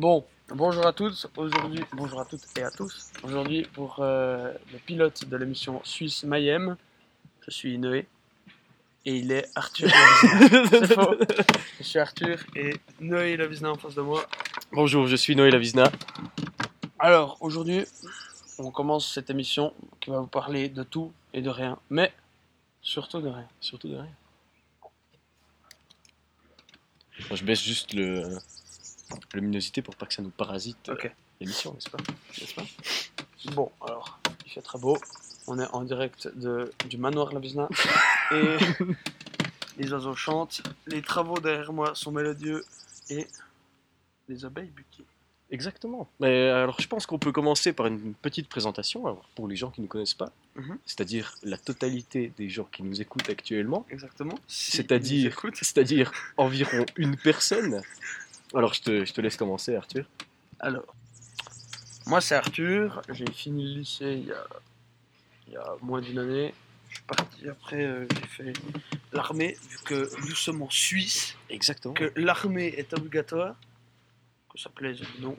[0.00, 1.26] Bon, bonjour à tous.
[1.36, 3.12] Aujourd'hui, bonjour à toutes et à tous.
[3.22, 6.78] Aujourd'hui, pour euh, le pilote de l'émission Suisse Mayhem,
[7.42, 8.06] je suis Noé
[9.04, 9.88] et il est Arthur.
[10.22, 10.68] Lavizna.
[10.70, 11.16] C'est faux.
[11.76, 14.24] Je suis Arthur et Noé Lavizna en face de moi.
[14.72, 15.92] Bonjour, je suis Noé Lavizna.
[16.98, 17.84] Alors, aujourd'hui,
[18.58, 22.10] on commence cette émission qui va vous parler de tout et de rien, mais
[22.80, 23.48] surtout de rien.
[23.60, 24.14] Surtout de rien.
[27.34, 28.38] Je baisse juste le
[29.34, 31.10] luminosité pour pas que ça nous parasite euh, Ok.
[31.40, 31.98] l'émission, n'est-ce pas?
[32.40, 32.64] N'est-ce pas?
[33.54, 34.98] Bon, alors, il fait très beau.
[35.46, 37.68] On est en direct de, du manoir Lavizna
[38.32, 38.56] et
[39.78, 40.62] les oiseaux chantent.
[40.86, 42.64] Les travaux derrière moi sont mélodieux
[43.08, 43.26] et
[44.28, 45.04] les abeilles buquées.
[45.52, 46.08] Exactement.
[46.20, 49.70] Mais alors, je pense qu'on peut commencer par une petite présentation alors, pour les gens
[49.70, 50.78] qui ne nous connaissent pas, Mhm.
[50.84, 54.36] c'est-à-dire la totalité des gens qui nous écoutent actuellement, Exactement.
[54.48, 55.56] Si c'est-à-dire, ils nous écoutent.
[55.56, 57.82] c'est-à-dire environ une personne.
[58.54, 60.04] Alors, je te, je te laisse commencer, Arthur.
[60.58, 60.94] Alors,
[62.06, 63.02] moi c'est Arthur.
[63.10, 64.46] J'ai fini le lycée il y a,
[65.46, 66.52] il y a moins d'une année.
[66.88, 68.52] Je suis parti après, euh, j'ai fait
[69.12, 71.36] l'armée, vu que nous sommes en Suisse.
[71.48, 71.94] Exactement.
[71.94, 73.54] que l'armée est obligatoire,
[74.52, 75.36] que ça plaise ou non.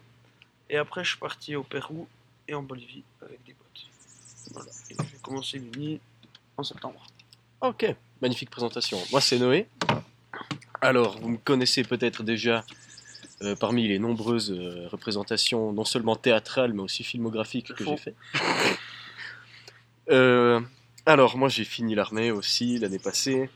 [0.70, 2.08] Et après, je suis parti au Pérou
[2.48, 3.86] et en Bolivie avec des potes.
[4.54, 4.72] Voilà.
[4.90, 6.00] Et j'ai commencé l'Uni
[6.56, 7.06] en septembre.
[7.60, 7.86] Ok,
[8.22, 8.98] magnifique présentation.
[9.12, 9.68] Moi, c'est Noé.
[10.80, 12.64] Alors, vous me connaissez peut-être déjà
[13.44, 18.16] euh, parmi les nombreuses euh, représentations, non seulement théâtrales, mais aussi filmographiques que j'ai fait.
[20.10, 20.60] Euh,
[21.06, 23.50] alors, moi, j'ai fini l'armée aussi l'année passée.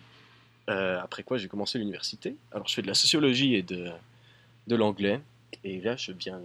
[0.67, 2.37] Après quoi, j'ai commencé l'université.
[2.53, 3.89] Alors, je fais de la sociologie et de,
[4.67, 5.19] de l'anglais.
[5.65, 6.39] Et là, je viens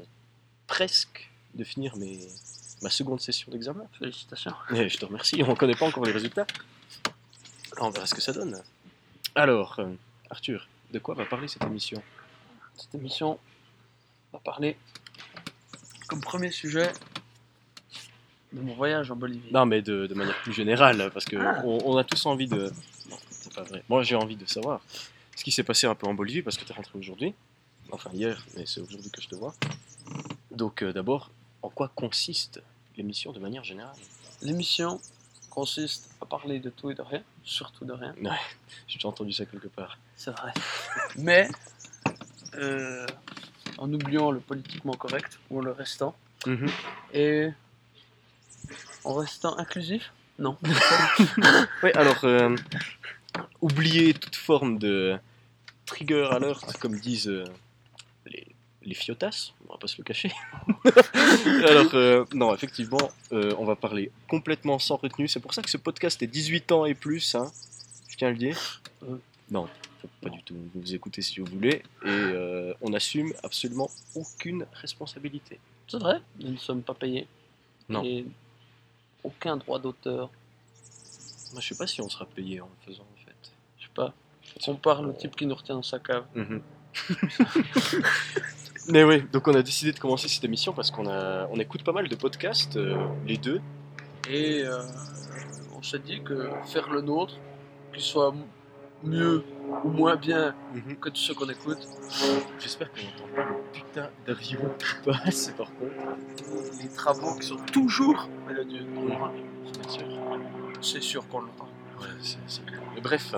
[0.66, 2.18] presque de finir mes,
[2.82, 3.84] ma seconde session d'examen.
[4.00, 4.52] Félicitations.
[4.74, 6.46] Eh, je te remercie, on ne connaît pas encore les résultats.
[7.78, 8.60] On verra ce que ça donne.
[9.36, 9.78] Alors,
[10.28, 12.02] Arthur, de quoi va parler cette émission?
[12.76, 13.38] Cette émission
[14.32, 14.76] va parler
[16.08, 16.90] comme premier sujet
[18.52, 19.52] de mon voyage en Bolivie.
[19.52, 21.62] Non, mais de, de manière plus générale, parce que Ah.
[21.64, 22.72] on, on a tous envie de...
[23.08, 23.84] Non, c'est pas vrai.
[23.88, 24.80] Moi, j'ai envie de savoir
[25.36, 27.34] ce qui s'est passé un peu en Bolivie, parce que tu es rentré aujourd'hui.
[27.92, 29.54] Enfin, hier, mais c'est aujourd'hui que je te vois.
[30.50, 31.30] Donc, euh, d'abord,
[31.62, 32.60] en quoi consiste
[32.96, 33.94] l'émission de manière générale?
[34.42, 35.00] L'émission
[35.48, 38.14] consiste à parler de tout et de rien, surtout de rien.
[38.86, 39.98] J'ai déjà entendu ça quelque part.
[40.16, 40.52] C'est vrai.
[41.16, 41.48] Mais
[42.54, 43.06] euh,
[43.78, 46.14] en oubliant le politiquement correct ou en le restant.
[47.12, 47.48] Et
[49.04, 50.12] en restant inclusif?
[50.38, 50.56] Non.
[51.82, 52.56] Oui, alors, euh,
[53.60, 55.18] oubliez toute forme de
[55.86, 57.44] trigger alert, comme disent euh,
[58.26, 58.46] les,
[58.82, 60.32] les fiotas, on va pas se le cacher.
[61.68, 65.28] alors, euh, non, effectivement, euh, on va parler complètement sans retenue.
[65.28, 67.50] C'est pour ça que ce podcast est 18 ans et plus, hein,
[68.08, 68.82] je tiens à le dire.
[69.50, 69.68] Non,
[70.22, 74.66] pas du tout, vous vous écoutez si vous voulez, et euh, on assume absolument aucune
[74.72, 75.58] responsabilité.
[75.88, 77.26] C'est vrai, nous ne sommes pas payés.
[77.88, 78.04] Non.
[78.04, 78.24] Et
[79.24, 80.30] aucun droit d'auteur.
[81.52, 83.52] Moi, je sais pas si on sera payé en le faisant, en fait.
[83.78, 84.14] Je sais pas.
[84.66, 86.24] On parle au type qui nous retient dans sa cave.
[86.34, 86.62] Mhm.
[88.88, 91.84] Mais oui, donc on a décidé de commencer cette émission parce qu'on a, on écoute
[91.84, 92.96] pas mal de podcasts, euh,
[93.26, 93.60] les deux.
[94.28, 94.80] Et euh,
[95.76, 97.36] on s'est dit que faire le nôtre,
[97.92, 98.34] qu'il soit
[99.02, 99.44] mieux
[99.84, 100.54] ou moins bien
[101.00, 101.78] que tous ceux qu'on écoute,
[102.58, 105.94] J'espère qu'on n'entend pas le putain d'avion qui passe par contre.
[106.82, 108.84] les travaux qui sont toujours mélodieux.
[108.84, 110.02] Bien sûr.
[110.80, 111.68] C'est sûr qu'on l'entend.
[112.00, 112.62] Ouais, c'est- c'est.
[112.94, 113.34] Mais bref,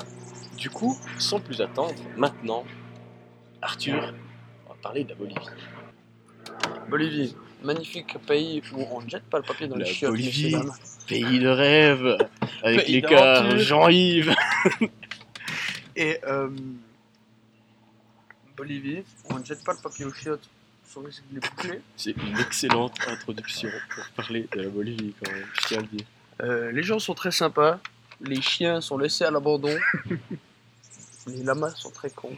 [0.56, 2.64] du coup, sans plus attendre, maintenant,
[3.60, 4.14] Arthur,
[4.66, 5.38] on va parler de la Bolivie.
[6.88, 10.10] Bolivie, magnifique pays où on ne jette pas le papier dans La les chiottes.
[10.10, 10.56] Bolivie.
[11.08, 12.16] Pays de rêve,
[12.62, 13.58] avec Pays l'écart d'aventure.
[13.58, 14.34] Jean-Yves.
[15.96, 16.50] Et euh,
[18.56, 20.48] Bolivie, où on ne jette pas le papier aux chiottes,
[20.84, 21.80] sous risque de les boucler.
[21.96, 25.86] C'est une excellente introduction pour parler de la Bolivie quand même, je tiens à le
[25.88, 26.06] dire.
[26.42, 27.80] Euh, les gens sont très sympas,
[28.20, 29.76] les chiens sont laissés à l'abandon,
[31.26, 32.36] les lamas sont très cons.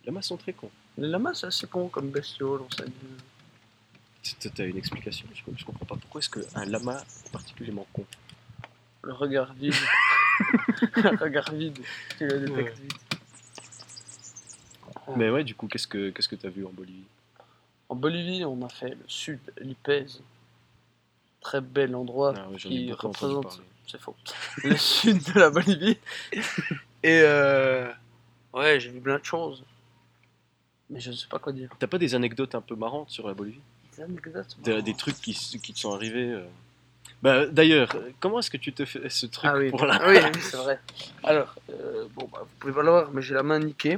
[0.00, 0.70] Les lamas sont très cons.
[0.96, 4.36] Les lamas, c'est assez con comme bestiole, on s'est dit.
[4.38, 5.96] Tu as une explication je, je comprends pas.
[5.96, 8.06] Pourquoi est-ce qu'un lama est particulièrement con
[9.02, 9.74] Le regard vide.
[11.20, 11.78] regard vide,
[12.18, 12.94] tu le détectes vite.
[15.16, 17.04] Mais ouais, du coup, qu'est-ce que qu'est-ce que t'as vu en Bolivie?
[17.88, 20.06] En Bolivie, on a fait le sud, Lipez.
[21.40, 24.16] Très bel endroit Ah ouais, qui représente, c'est faux,
[24.64, 25.98] le sud de la Bolivie.
[27.02, 27.92] Et euh,
[28.54, 29.62] ouais, j'ai vu plein de choses.
[30.88, 31.68] Mais je ne sais pas quoi dire.
[31.78, 33.60] T'as pas des anecdotes un peu marrantes sur la Bolivie?
[33.94, 34.84] Des anecdotes Des, marrantes.
[34.86, 36.46] des trucs qui, qui te sont arrivés euh,
[37.24, 37.88] Bah, d'ailleurs,
[38.20, 40.06] comment est-ce que tu te fais ce truc Ah oui, pour la...
[40.06, 40.78] oui, oui, c'est vrai.
[41.22, 43.96] Alors, euh, bon, bah, vous pouvez pas le voir, mais j'ai la main niquée.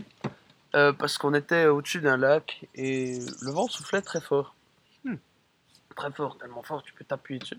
[0.77, 4.55] euh, parce qu'on était au-dessus d'un lac et le vent soufflait très fort.
[5.05, 5.17] Hmm.
[5.97, 7.59] Très fort, tellement fort, tu peux t'appuyer dessus.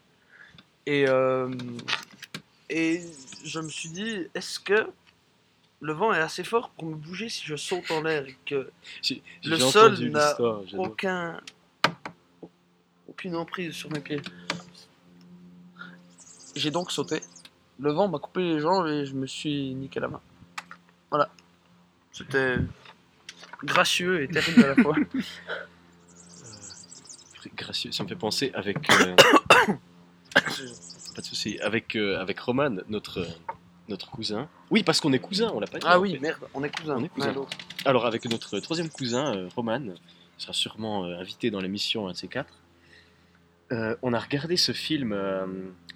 [0.85, 1.51] Et, euh,
[2.69, 3.01] et
[3.43, 4.87] je me suis dit, est-ce que
[5.81, 8.71] le vent est assez fort pour me bouger si je saute en l'air et que
[9.43, 10.37] Le sol n'a
[10.77, 11.41] aucun,
[13.09, 14.21] aucune emprise sur mes pieds?
[16.57, 17.21] J'ai donc sauté.
[17.79, 20.21] Le vent m'a coupé les jambes et je me suis niqué la main.
[21.09, 21.29] Voilà.
[22.11, 22.57] C'était
[23.63, 24.95] gracieux et terrible à la fois.
[27.45, 28.77] Euh, gracieux, ça me fait penser avec...
[28.91, 29.15] euh,
[30.33, 33.25] pas de souci, avec, euh, avec Roman, notre,
[33.89, 34.47] notre cousin.
[34.69, 35.85] Oui, parce qu'on est cousins, on l'a pas dit.
[35.87, 36.19] ah oui, fait.
[36.19, 36.97] merde, on est cousins.
[36.97, 37.33] On est cousins.
[37.85, 39.81] Alors, avec notre troisième cousin, euh, Roman,
[40.37, 42.53] qui sera sûrement euh, invité dans l'émission un de ces quatre,
[43.71, 45.45] euh, on a regardé ce film euh,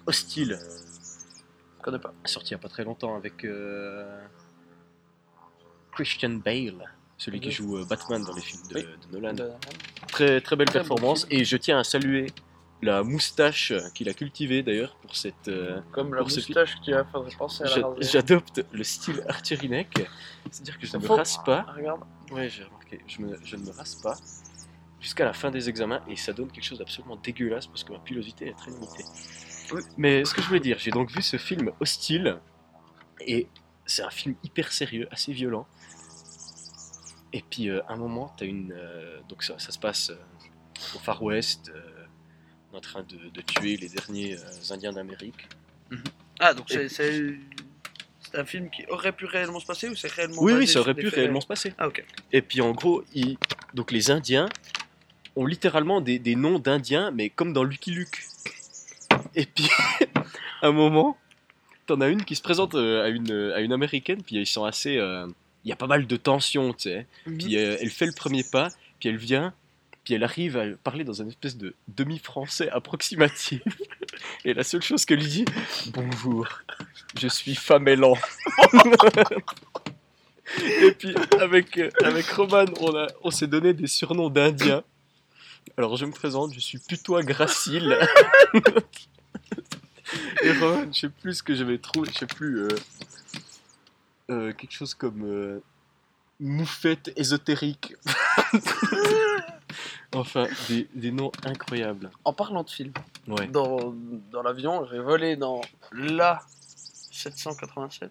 [0.06, 0.58] Hostile,
[1.78, 2.12] Je connais pas.
[2.24, 4.20] sorti il n'y a pas très longtemps, avec euh,
[5.92, 8.84] Christian Bale, celui qui joue Batman dans les films de, Oui.
[9.08, 9.32] de Nolan.
[9.34, 9.50] De-
[10.08, 12.26] Très, très belle Très performance, et je tiens à saluer
[12.82, 15.50] la moustache qu'il a cultivée d'ailleurs pour cette.
[15.92, 18.02] Comme la ce moustache qui a faudrait penser à la j'a- raser.
[18.10, 20.06] J'adopte le style Arthur Hinek,
[20.50, 21.64] c'est-à-dire que je ne me rase pas.
[21.68, 22.00] Ah, regarde.
[22.32, 23.00] Ouais, j'ai remarqué.
[23.06, 24.16] Je, me- je ne me rase pas
[25.02, 27.98] jusqu'à la fin des examens et ça donne quelque chose d'absolument dégueulasse parce que ma
[27.98, 29.04] pilosité est très limitée.
[29.72, 29.82] Oui.
[29.98, 32.38] Mais ce que je voulais dire, j'ai donc vu ce film Hostile
[33.20, 33.46] et
[33.84, 35.66] c'est un film hyper sérieux, assez violent.
[37.32, 38.72] Et puis euh, à un moment, t'as une.
[38.72, 40.16] euh, donc ça, ça se passe euh,
[40.94, 41.70] au Far West.
[42.74, 44.36] en train de, de tuer les derniers
[44.70, 45.46] Indiens d'Amérique.
[46.40, 47.34] Ah, donc c'est c'est-
[48.20, 50.80] c'est un film qui aurait pu réellement se passer ou c'est réellement Oui, oui, ça
[50.80, 51.74] aurait pu réellement se passer.
[51.76, 52.02] Ah, ok.
[52.32, 53.36] Et puis en gros, ils-
[53.74, 54.48] donc les Indiens
[55.36, 58.22] ont littéralement des, des noms d'Indiens, mais comme dans Lucky Luke.
[59.34, 59.68] Et puis,
[60.62, 61.16] à un moment,
[61.86, 64.64] t'en as une qui se présente euh, à une, à une américaine, puis ils sont
[64.64, 64.96] assez.
[64.98, 65.26] euh,
[65.64, 67.06] Il y a pas mal de tension, tu sais.
[67.24, 68.68] Puis euh, elle fait le premier pas,
[69.00, 69.52] puis elle vient,
[70.04, 73.62] puis elle arrive à parler dans une espèce de demi-français approximatif.
[74.44, 75.44] Et la seule chose qu'elle lui dit
[75.94, 76.46] Bonjour,
[77.18, 78.14] je suis Famélan.
[80.82, 84.82] Et puis avec, euh, avec Roman, on, a- on s'est donné des surnoms d'indiens.
[85.78, 87.98] Alors je me présente, je suis Putois Gracile.
[90.42, 92.58] Et Roman, je sais plus ce que j'avais trouvé, je sais plus.
[92.58, 92.68] euh,
[94.30, 95.60] euh, quelque chose comme euh,
[96.40, 97.94] moufette ésotérique.
[100.14, 102.10] enfin, des, des noms incroyables.
[102.24, 102.92] En parlant de film,
[103.28, 103.46] Ouais.
[103.46, 103.94] dans,
[104.30, 105.60] dans l'avion, j'ai volé dans
[105.92, 106.42] la
[107.12, 108.10] 787.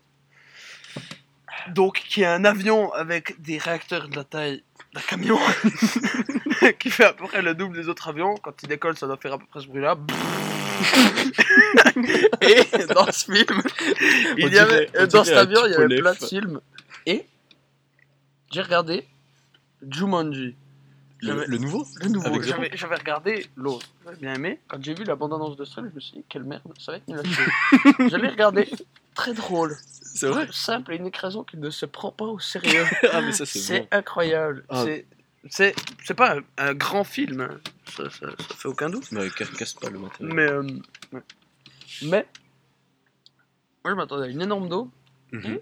[1.69, 4.63] Donc, qui est un avion avec des réacteurs de la taille
[4.93, 5.39] d'un camion,
[6.79, 8.35] qui fait à peu près le double des autres avions.
[8.35, 9.95] Quand il décolle, ça doit faire à peu près ce bruit-là.
[12.41, 13.61] Et dans ce film,
[14.37, 16.59] il y avait, dans cet avion, il y avait plein de films.
[17.05, 17.25] Et
[18.51, 19.07] j'ai regardé
[19.89, 20.55] Jumanji.
[21.21, 24.59] Le, nouveau Le nouveau, j'avais j'avais regardé l'autre, j'avais bien aimé.
[24.67, 26.97] Quand j'ai vu la bande-annonce de Strain, je me suis dit, quelle merde, ça va
[26.97, 27.23] être nul à
[28.55, 28.65] chier.
[29.15, 29.77] Très drôle,
[30.13, 32.85] C'est vrai simple et unique raison qu'il ne se prend pas au sérieux.
[33.11, 33.87] Ah, mais ça, c'est C'est bon.
[33.91, 34.65] incroyable.
[34.69, 34.83] Ah.
[34.85, 35.05] C'est-
[35.49, 35.75] C'est
[36.05, 37.59] c'est pas un, un grand film, hein.
[37.97, 39.11] ça, ça, ça fait aucun doute.
[39.11, 40.33] Ouais, casse pas le matériel.
[40.35, 40.61] Mais, euh,
[41.13, 41.21] ouais.
[42.03, 42.27] mais,
[43.83, 44.89] moi je m'attendais à une énorme dos,
[45.31, 45.59] Mhm.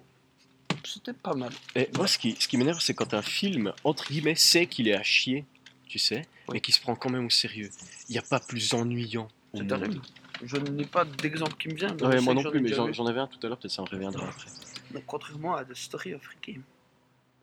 [0.83, 1.51] c'était pas mal.
[1.75, 4.87] Et moi, ce qui, ce qui m'énerve, c'est quand un film, entre guillemets, sait qu'il
[4.89, 5.45] est à chier,
[5.87, 6.55] tu sais, Oui.
[6.55, 7.69] mais qui se prend quand même au sérieux.
[8.09, 9.29] Il n'y a pas plus ennuyant.
[9.53, 9.69] au C'est monde.
[9.79, 10.01] terrible.
[10.43, 11.93] Je n'ai pas d'exemple qui me vient.
[11.93, 12.93] mais je Ouais, sais moi que non ai plus, mais déjà j'en vu.
[12.93, 14.47] j'en avais un tout à l'heure, peut-être ça en reviendra après.
[14.91, 16.59] Donc, contrairement à The Story of Ricky,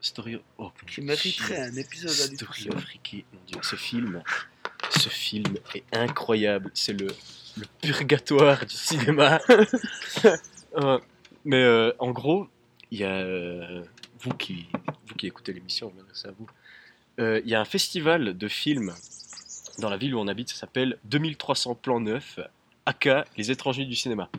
[0.00, 1.62] Story oh, qui mon mériterait Dieu.
[1.64, 2.74] un épisode à lui tout Story seul.
[2.74, 4.22] of Ricky, mon dieu, ce film,
[4.90, 6.70] ce film est incroyable.
[6.74, 7.08] C'est le,
[7.56, 9.40] le purgatoire du cinéma.
[11.44, 12.48] Mais euh, en gros,
[12.90, 13.84] il y a euh,
[14.20, 14.66] vous qui
[15.06, 16.46] vous qui écoutez l'émission, je m'adresse à vous.
[17.20, 18.92] Euh, Il y a un festival de films
[19.78, 22.40] dans la ville où on habite, ça s'appelle 2300 plans neufs,
[22.86, 24.30] aka les étrangers du cinéma.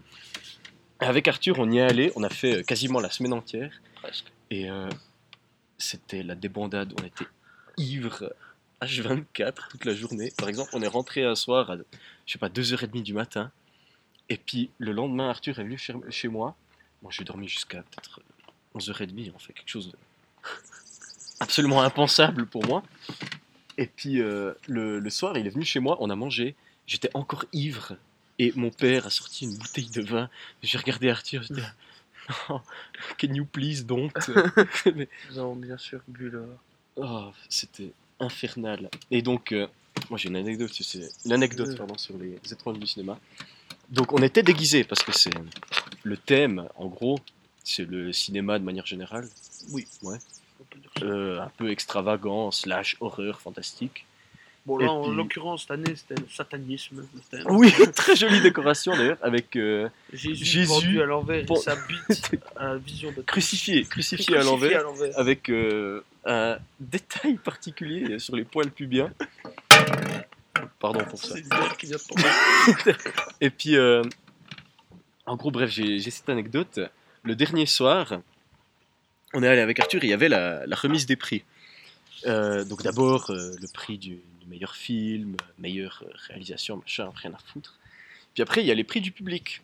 [0.99, 3.71] Avec Arthur, on y est allé, on a fait euh, quasiment la semaine entière.
[3.95, 4.31] Presque.
[4.49, 4.89] Et euh,
[5.77, 6.93] c'était la débandade.
[6.99, 7.27] On était
[7.77, 8.33] ivres
[8.81, 10.31] H24 toute la journée.
[10.37, 13.51] Par exemple, on est rentré un soir à, je sais pas, 2h30 du matin.
[14.29, 16.55] Et puis le lendemain, Arthur est venu chez, moi.
[17.03, 18.21] Moi, j'ai dormi jusqu'à peut-être
[18.75, 19.31] 11h30.
[19.35, 19.97] On fait quelque chose de
[21.39, 22.81] absolument impensable pour moi.
[23.77, 25.97] Et puis euh, le, le soir, il est venu chez moi.
[25.99, 26.55] On a mangé.
[26.87, 27.97] J'étais encore ivre.
[28.39, 30.29] Et mon père a sorti une bouteille de vin.
[30.61, 31.43] J'ai regardé Arthur.
[31.43, 31.61] J'étais
[32.49, 32.59] Oh,
[33.17, 34.11] Can you please don't?
[34.95, 36.45] Mais- Nous avons bien sûr bu le.
[36.97, 38.89] Oh, c'était infernal.
[39.11, 39.67] Et donc, euh,
[40.09, 41.75] moi j'ai une anecdote, c'est une anecdote Euh.
[41.77, 43.17] pardon, sur les étranges du cinéma.
[43.89, 45.29] donc on était déguisés parce que c'est
[46.03, 47.19] le thème, en gros,
[47.63, 49.29] c'est le cinéma de manière générale.
[49.69, 49.87] Oui.
[50.01, 50.17] Ouais.
[51.03, 54.05] Euh, un peu extravagant, slash horreur, fantastique.
[54.67, 57.07] Bon, là, en puis- l'occurrence, cette année, c'était le satanisme.
[57.45, 62.75] Oui, très jolie décoration d'ailleurs, avec euh, Jésus, Jésus pendu à l'envers sa bite à
[62.75, 64.83] vision de crucifié, crucifié à l'envers,
[65.15, 69.09] avec euh, un détail particulier sur les poils pubiens.
[70.79, 71.35] Pardon pour ça.
[73.39, 74.03] Et puis, euh,
[75.25, 76.81] en gros, bref, j'ai cette anecdote.
[77.23, 78.19] Le dernier soir,
[79.33, 81.43] on est allé avec Arthur, il y avait la, la remise des prix.
[82.25, 87.37] Euh, donc d'abord, euh, le prix du meilleur film, meilleure euh, réalisation, machin, rien à
[87.37, 87.75] foutre.
[88.33, 89.61] Puis après, il y a les prix du public.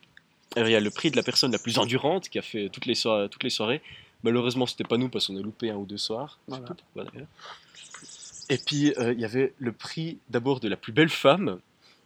[0.56, 2.70] Alors, il y a le prix de la personne la plus endurante qui a fait
[2.70, 3.82] toutes les, soir- toutes les soirées.
[4.24, 6.38] Malheureusement, c'était pas nous parce qu'on a loupé un ou deux soirs.
[6.96, 7.12] Voilà.
[8.50, 11.60] Et puis, euh, il y avait le prix d'abord de la plus belle femme.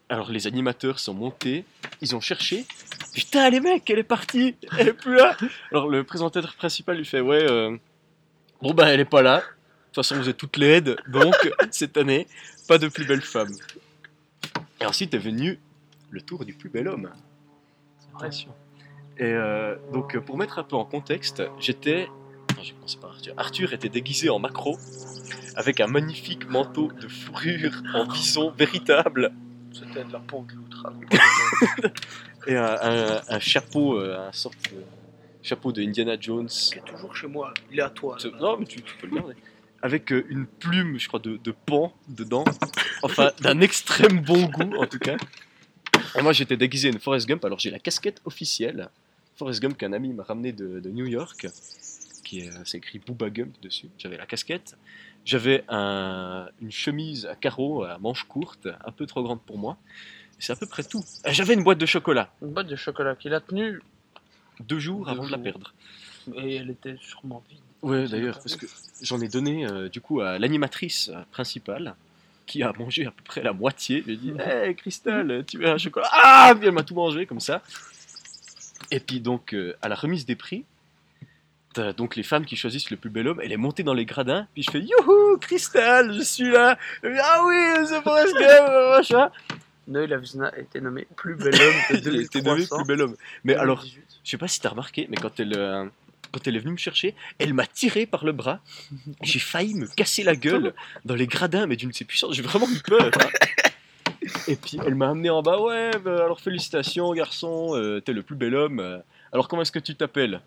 [0.10, 1.66] Alors, les animateurs sont montés,
[2.02, 2.66] ils ont cherché.
[3.14, 5.36] Putain, les mecs, elle est partie, elle est plus là.
[5.72, 7.76] Alors, le présentateur principal lui fait Ouais, euh,
[8.62, 9.44] bon, bah, elle est pas là.
[9.98, 11.34] De toute façon, vous êtes toutes laides, donc
[11.72, 12.28] cette année,
[12.68, 13.50] pas de plus belle femme.
[14.80, 15.58] Et ensuite est venu
[16.12, 17.10] le tour du plus bel homme.
[18.16, 18.54] Attention.
[19.18, 22.06] Et euh, donc, pour mettre un peu en contexte, j'étais.
[22.56, 23.34] Non, j'ai commencé par Arthur.
[23.38, 24.78] Arthur était déguisé en macro,
[25.56, 29.32] avec un magnifique manteau de fourrure en bison véritable,
[29.74, 30.94] C'était de la pendeloutre.
[32.46, 34.84] et un, un- un chapeau, euh, un sorte de
[35.42, 36.48] chapeau de Indiana Jones.
[36.50, 37.52] Qui est toujours chez moi.
[37.72, 38.16] Il est à toi.
[38.40, 39.34] Non, mais tu, tu peux le garder.
[39.82, 42.44] Avec euh, une plume, je crois, de, de pan dedans.
[43.04, 45.18] Enfin, d'un extrême bon goût, en tout cas.
[46.18, 47.46] Et moi, j'étais déguisé en Forrest Gump.
[47.46, 48.90] Alors, j'ai la casquette officielle.
[49.36, 51.48] Forrest Gump qu'un ami m'a ramené de, de New York.
[52.24, 53.90] Qui est, euh, c'est écrit Booba Gump dessus.
[54.00, 54.76] J'avais la casquette.
[55.26, 59.78] J'avais un- une chemise à carreaux, à manches courtes, un peu trop grande pour moi.
[60.40, 61.04] C'est à peu près tout.
[61.26, 63.80] Euh, J'avais une boîte de chocolat, Une boîte de chocolat qu'il a tenue
[64.60, 65.74] deux jours Deux avant de la perdre.
[66.36, 67.60] et elle était sûrement vide.
[67.82, 68.66] Ouais, d'ailleurs, parce que
[69.02, 71.96] j'en ai donné euh, du coup à l'animatrice euh, principale
[72.46, 74.02] qui a mangé à peu près la moitié.
[74.02, 76.08] Je lui ai dit Hé Cristal, tu veux un chocolat?
[76.12, 77.62] Ah Puis elle m'a tout mangé comme ça.
[78.90, 80.64] Et puis donc, euh, à la remise des prix,
[81.74, 83.42] t'as donc les femmes qui choisissent le plus bel homme.
[83.44, 87.42] Elle est montée dans les gradins, puis je fais Youhou, Cristal, je suis là Ah
[87.46, 89.30] oui, c'est Gump, machin
[89.88, 92.78] Noël Avizna a été nommé plus bel homme de Il a été nommé 2300.
[92.78, 93.16] plus bel homme.
[93.44, 94.04] Mais alors, 2018.
[94.24, 95.86] Je sais pas si t'as remarqué, mais quand elle, euh,
[96.38, 98.60] quand elle est venue me chercher, elle m'a tiré par le bras.
[99.24, 100.74] J'ai failli me casser la gueule
[101.06, 102.36] dans les gradins, mais d'une de ses puissances.
[102.36, 103.12] J'ai vraiment eu peur.
[103.20, 103.70] hein.
[104.48, 105.60] Et puis elle m'a amené en bas.
[105.62, 107.76] Ouais, bah, alors félicitations, garçon.
[107.76, 109.02] euh, T'es le plus bel homme.
[109.32, 110.42] Alors comment est-ce que tu t'appelles?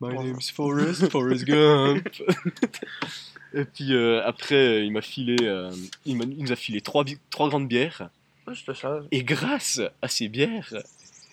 [0.00, 2.06] My name's Forrest, Forrest Gump.
[3.54, 5.70] Et puis euh, après, il m'a filé, euh,
[6.04, 8.10] il, m'a- il nous a filé trois, grandes bières.
[8.48, 9.00] Ouais, ça.
[9.12, 10.74] Et grâce à ces bières,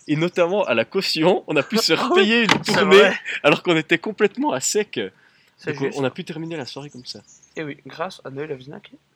[0.08, 3.12] et notamment à la caution, on a pu se repayer une tournée
[3.44, 5.00] alors qu'on était complètement à sec.
[5.58, 6.00] C'est Donc, juste.
[6.00, 7.22] on a pu terminer la soirée comme ça.
[7.56, 8.58] Et oui, grâce à Noël est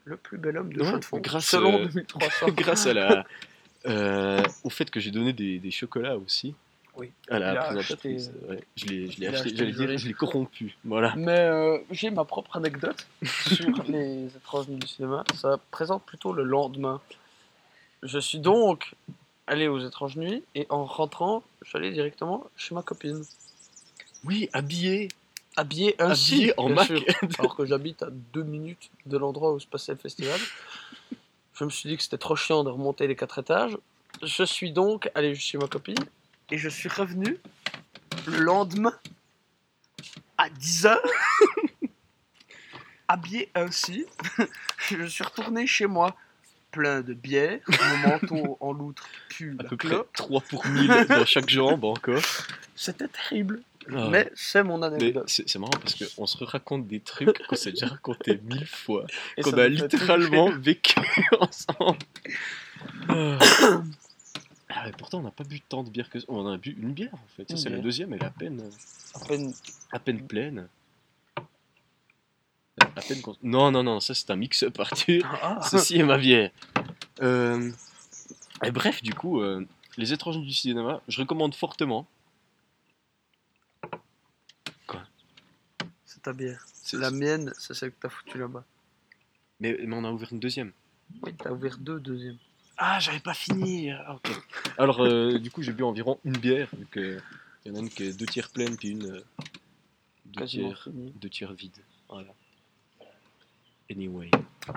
[0.05, 1.17] le plus bel homme de Ouais, Chaux-de-Fonds.
[1.19, 2.45] grâce, selon euh, 2300.
[2.49, 3.25] grâce à la,
[3.87, 6.53] euh, au fait que j'ai donné des, des chocolats aussi.
[6.97, 7.11] Oui.
[7.29, 8.29] À la présentatrice.
[8.29, 8.63] acheté- ouais.
[8.75, 10.77] Je l'ai je acheté, acheté j'allais dire, je l'ai corrompu.
[10.85, 11.13] Voilà.
[11.17, 15.23] Mais euh, j'ai ma propre anecdote sur les étranges du cinéma.
[15.33, 17.01] Ça présente plutôt le lendemain.
[18.03, 18.93] Je suis donc
[19.47, 23.23] allé aux étranges nuits et en rentrant, je suis allé directement chez ma copine.
[24.23, 25.09] Oui, habillé,
[25.57, 26.87] Habillé ainsi, habillé en bien Mac.
[26.87, 27.03] sûr.
[27.39, 30.39] alors que j'habite à deux minutes de l'endroit où se passait le festival.
[31.53, 33.77] Je me suis dit que c'était trop chiant de remonter les quatre étages.
[34.21, 35.95] Je suis donc allé chez ma copine
[36.51, 37.37] et je suis revenu
[38.27, 38.93] le lendemain
[40.37, 40.97] à 10h
[43.07, 44.05] habillé ainsi.
[44.89, 46.15] je suis retourné chez moi
[46.75, 50.10] plein de bière, mon manteau en loutre pue à la peu près clope.
[50.13, 52.22] 3 pour 1000 dans chaque jambe encore.
[52.75, 53.62] C'était terrible,
[53.96, 54.10] Ah.
[54.12, 55.24] mais c'est mon anecdote.
[55.29, 59.05] c'est marrant parce qu'on se raconte des trucs qu'on s'est déjà raconté mille fois.
[59.41, 60.96] Qu'on a littéralement vécu
[61.39, 62.00] ensemble.
[63.10, 63.38] Ah.
[64.77, 66.25] Ah, et pourtant, on n'a pas bu tant de bière que ça.
[66.27, 67.46] On en a bu une bière en fait.
[67.55, 68.62] C'est la deuxième, elle est à peine,
[69.13, 69.53] À peine
[69.94, 70.67] à peine pleine.
[72.82, 75.24] À peine con- Non, non, non, ça c'est un mix-up, Arthur.
[75.41, 75.62] Ah.
[75.70, 76.51] Ceci est ma bière.
[77.22, 77.72] Euh,
[78.63, 79.65] Et bref, du coup, euh,
[79.98, 82.05] Les étrangers du cinéma, je recommande fortement.
[86.05, 86.63] C'est ta bière.
[86.74, 88.63] C'est- La mienne, c'est celle que t'as foutue là-bas.
[89.60, 90.72] Mais, mais on a ouvert une deuxième.
[91.22, 92.38] Oui, t'as ouvert deux deuxièmes.
[92.77, 93.91] Ah, j'avais pas fini.
[93.91, 94.32] Ah, ok.
[94.77, 96.70] Alors, euh, du coup, j'ai bu environ une bière.
[96.77, 97.20] vu que
[97.65, 99.22] Il y en a une qui est deux tiers pleine, puis une euh,
[100.25, 101.12] deux, Quasiment tiers, fini.
[101.20, 101.77] deux tiers vide.
[102.10, 102.34] Voilà.
[103.91, 104.31] Anyway.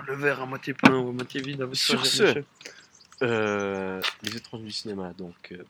[0.07, 1.61] Le verre à moitié plein ou à moitié vide.
[1.61, 2.43] avec Sur ça, j'ai ce.
[3.25, 5.51] Euh, les étranges du cinéma, donc.
[5.51, 5.63] euh,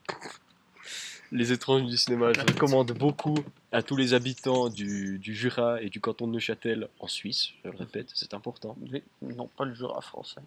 [1.32, 3.38] les étranges du cinéma, je recommande beaucoup
[3.72, 7.70] à tous les habitants du, du Jura et du canton de Neuchâtel en Suisse, je
[7.70, 8.76] le répète, c'est important.
[8.92, 10.42] Mais non, pas le Jura français.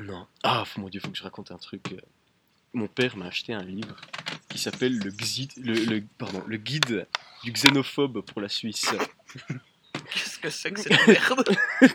[0.00, 0.26] Non.
[0.42, 1.92] Ah, mon dieu, faut que je raconte un truc.
[1.92, 2.00] euh.
[2.74, 3.96] Mon père m'a acheté un livre
[4.50, 7.06] qui s'appelle le, Xi- le, le- pardon, le guide
[7.42, 8.94] du xénophobe pour la Suisse.
[10.12, 11.56] Qu'est-ce que c'est que cette merde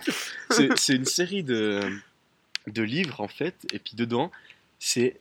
[0.50, 1.82] C'est c'est une série de,
[2.68, 4.32] de livres en fait, et puis dedans,
[4.80, 5.20] c'est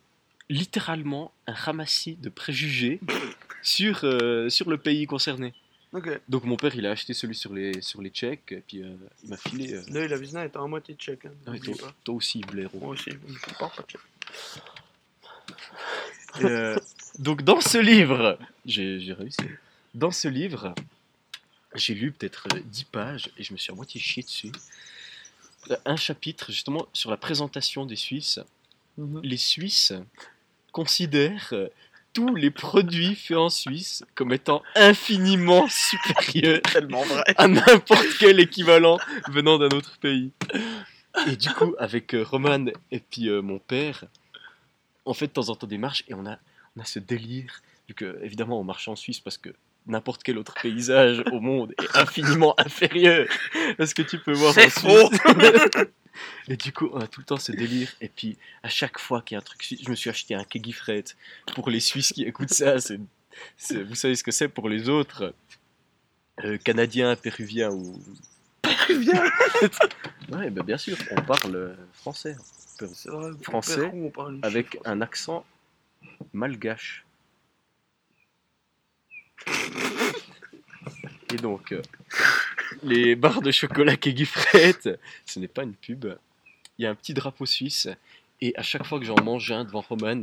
[0.51, 3.01] littéralement un ramassis de préjugés
[3.63, 5.55] sur, euh, sur le pays concerné.
[6.29, 8.95] Donc mon père, il a acheté celui sur les, sur les Tchèques, et puis euh,
[9.23, 9.75] il m'a filé.
[9.75, 11.25] euh, Là, la Vizna est à moitié tchèque.
[11.27, 11.61] Hein, ah ouais,
[12.03, 12.81] toi, aussi, blaireau.
[12.81, 14.01] Moi aussi, je ne parle pas tchèque.
[16.43, 16.77] Euh,
[17.21, 19.37] donc dans ce livre, j'ai réussi.
[19.95, 20.75] Dans ce livre,
[21.75, 24.53] j'ai lu peut-être euh, 10 pages et je me suis à moitié chié dessus.
[25.71, 28.41] Euh, Un chapitre justement sur la présentation des Suisses.
[28.99, 29.21] Mhm.
[29.23, 29.93] Les Suisses
[30.73, 31.69] considèrent euh,
[32.13, 37.25] tous les produits faits en Suisse comme étant infiniment supérieurs Tellement vrai.
[37.37, 40.31] à n'importe quel équivalent venant d'un autre pays.
[41.29, 44.05] Et du coup, avec euh, Roman et puis euh, mon père,
[45.07, 46.39] on fait de temps en temps des marches et on a,
[46.77, 49.51] on a ce délire, vu que évidemment on marche en Suisse parce que
[49.87, 53.27] n'importe quel autre paysage au monde est infiniment inférieur
[53.79, 55.21] à ce que tu peux voir en Suisse.
[56.49, 57.93] Et du coup, on a tout le temps ce délire.
[58.01, 60.35] Et puis, à chaque fois qu'il y a un truc suisse, je me suis acheté
[60.35, 61.05] un Kegifret.
[61.55, 65.35] Pour les Suisses qui écoutent ça, vous savez ce que c'est pour les autres
[66.45, 68.01] euh, Canadiens, Péruviens ou...
[68.89, 69.25] Viens.
[70.33, 72.35] Ouais, bah, bien sûr, on parle euh, français.
[72.81, 73.31] Vrai.
[73.43, 75.45] Français, Pérou, on parle Avec un accent
[76.33, 77.04] malgache.
[81.33, 81.83] Et donc, euh,
[82.83, 84.75] les barres de chocolat Kegifret,
[85.27, 86.07] ce n'est pas une pub.
[86.79, 87.89] Il y a un petit drapeau suisse.
[88.41, 90.23] Et à chaque fois que j'en mange un devant Roman,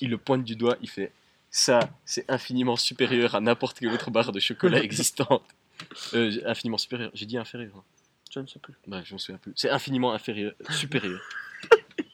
[0.00, 1.12] il le pointe du doigt, il fait
[1.50, 5.42] Ça, c'est infiniment supérieur à n'importe quelle autre barre de chocolat existante.
[6.14, 7.10] Euh, infiniment supérieur.
[7.14, 7.72] J'ai dit inférieur.
[7.76, 7.84] hein.
[8.30, 8.74] Je ne sais plus.
[8.86, 9.52] Bref, je m'en souviens plus.
[9.56, 11.20] C'est infiniment inférieur, supérieur.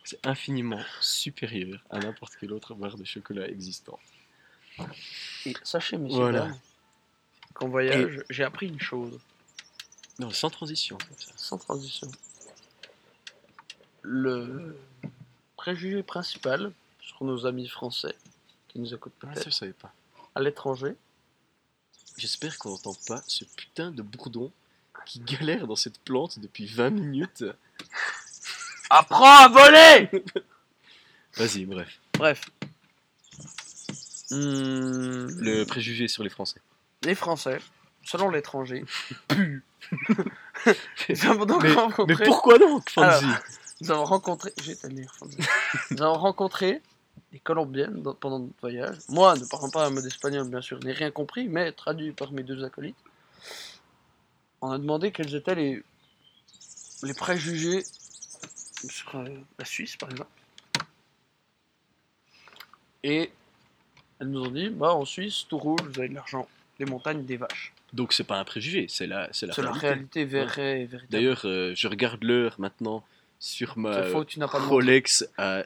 [0.05, 3.99] C'est infiniment supérieur à n'importe quelle autre barre de chocolat existante.
[5.47, 6.41] Et sachez, messieurs, Voilà.
[6.41, 6.59] dames,
[7.55, 9.19] qu'en voyage, j'ai appris une chose,
[10.19, 10.99] Non, sans transition.
[10.99, 11.33] comme ça.
[11.37, 12.11] sans transition.
[14.03, 14.77] Le
[15.57, 18.15] préjugé principal sur nos amis français,
[18.69, 19.93] qui nous écoutent Ah, ça, peut-être je savais pas.
[20.35, 20.95] à l'étranger,
[22.19, 24.51] J'espère qu'on n'entend pas ce putain de bourdon
[25.05, 27.45] qui galère dans cette plante depuis 20 minutes.
[28.89, 30.09] apprends à voler
[31.35, 31.99] Vas-y, bref.
[32.15, 32.49] Bref.
[34.31, 36.61] Hmm, Le préjugé sur les Français.
[37.03, 37.61] Les Français,
[38.03, 38.85] selon l'étranger,
[39.29, 39.63] puent.
[41.09, 42.17] Nous avons donc Mais, rencontré...
[42.19, 43.27] mais pourquoi donc, Fancy
[43.81, 44.53] Nous avons rencontré.
[44.63, 44.77] J'ai.
[45.93, 46.83] Nous avons rencontré
[47.33, 48.97] des Colombiennes dans- pendant notre voyage.
[49.09, 52.33] Moi, ne parlant pas un mot d'espagnol, bien sûr, n'ai rien compris, mais traduit par
[52.33, 52.97] mes deux acolytes.
[54.61, 55.85] On a demandé quels étaient les,
[57.05, 57.85] les préjugés
[58.89, 60.31] sur euh, la Suisse, par exemple.
[63.05, 63.31] Et
[64.21, 66.49] elles nous ont dit bah, en Suisse, tout roule, vous avez de l'argent,
[66.79, 67.73] les montagnes, des vaches.
[67.93, 70.25] Donc c'est pas un préjugé, c'est la, c'est la C'est la réalité.
[70.25, 71.13] réalité vraie et véritable.
[71.13, 73.05] D'ailleurs, euh, je regarde l'heure maintenant
[73.39, 74.73] sur ma C'est faux, tu n'as pas de montre.
[74.75, 75.63] Rolex à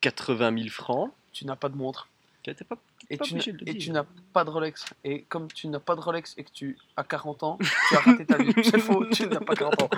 [0.00, 1.10] 80 000 francs.
[1.32, 2.08] Tu n'as pas de montre.
[2.42, 2.76] T'es pas-
[3.10, 3.82] Et Pas tu, obligé n'as- de le et dire.
[3.82, 4.84] tu n'as pas de Rolex.
[5.04, 8.00] Et comme tu n'as pas de Rolex et que tu as 40 ans, tu as
[8.00, 8.52] raté ta vie.
[8.64, 9.90] C'est faux, tu n'as pas 40 ans.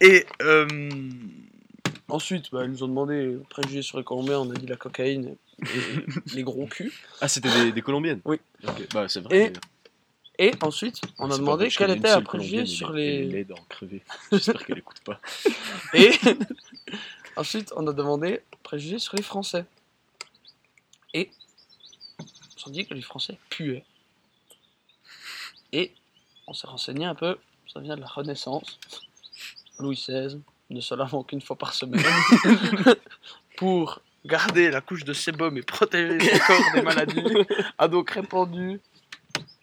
[0.00, 0.66] Et euh,
[2.08, 4.40] ensuite, bah, ils nous ont demandé préjugés sur les Colombiens.
[4.40, 5.66] On a dit la cocaïne et
[6.34, 6.92] les gros culs.
[7.20, 8.38] Ah, c'était des, des Colombiennes Oui.
[8.66, 9.52] Ok, Bah, c'est vrai.
[10.38, 12.24] Et ensuite, on a C'est pas demandé vrai, je quel connais une était un seule
[12.24, 13.54] préjugé Colombienne, sur est- Elle est les.
[13.68, 14.02] crever.
[14.32, 15.20] J'espère qu'elle écoute pas.
[15.94, 16.10] Et
[17.36, 19.64] ensuite, on a demandé préjugés sur les Français.
[21.14, 21.30] Et
[22.20, 23.84] on s'est dit que les Français puaient.
[25.72, 25.92] Et
[26.46, 27.36] on s'est renseigné un peu,
[27.72, 28.78] ça vient de la Renaissance.
[29.78, 30.40] Louis XVI
[30.74, 32.02] ne se lavant qu'une fois par semaine
[33.56, 37.24] pour garder la couche de sébum et protéger son corps des maladies,
[37.78, 38.80] a donc répandu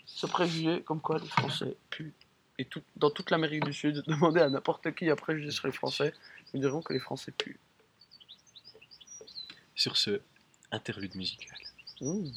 [0.05, 2.13] ce préjugé comme quoi les Français puent.
[2.57, 5.73] Et tout, dans toute l'Amérique du Sud, demandez à n'importe qui un préjugé sur les
[5.73, 6.13] Français,
[6.53, 7.59] ils diront que les Français puent.
[9.75, 10.19] Sur ce
[10.71, 11.57] interlude musical.
[12.01, 12.27] Mmh.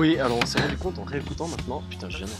[0.00, 1.82] Oui, alors on s'est rendu compte en réécoutant maintenant.
[1.90, 2.32] Putain, je viens d'en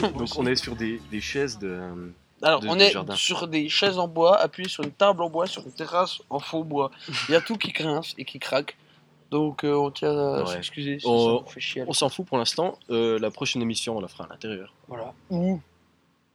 [0.00, 0.12] faire.
[0.12, 1.68] Donc on est sur des, des chaises de.
[1.68, 2.08] euh,
[2.42, 3.14] Alors, de- on est jardin.
[3.14, 6.40] sur des chaises en bois, appuyées sur une table en bois, sur une terrasse en
[6.40, 6.90] faux bois.
[7.28, 8.76] Il y a tout qui grince et qui craque.
[9.30, 10.52] Donc, euh, on tient à Ouais.
[10.52, 11.84] s'excuser si Oh, ça vous fait chier.
[11.86, 12.78] On s'en fout pour l'instant.
[12.90, 14.72] Euh, la prochaine émission, on la fera à l'intérieur.
[14.88, 15.14] Voilà.
[15.30, 15.60] Ou.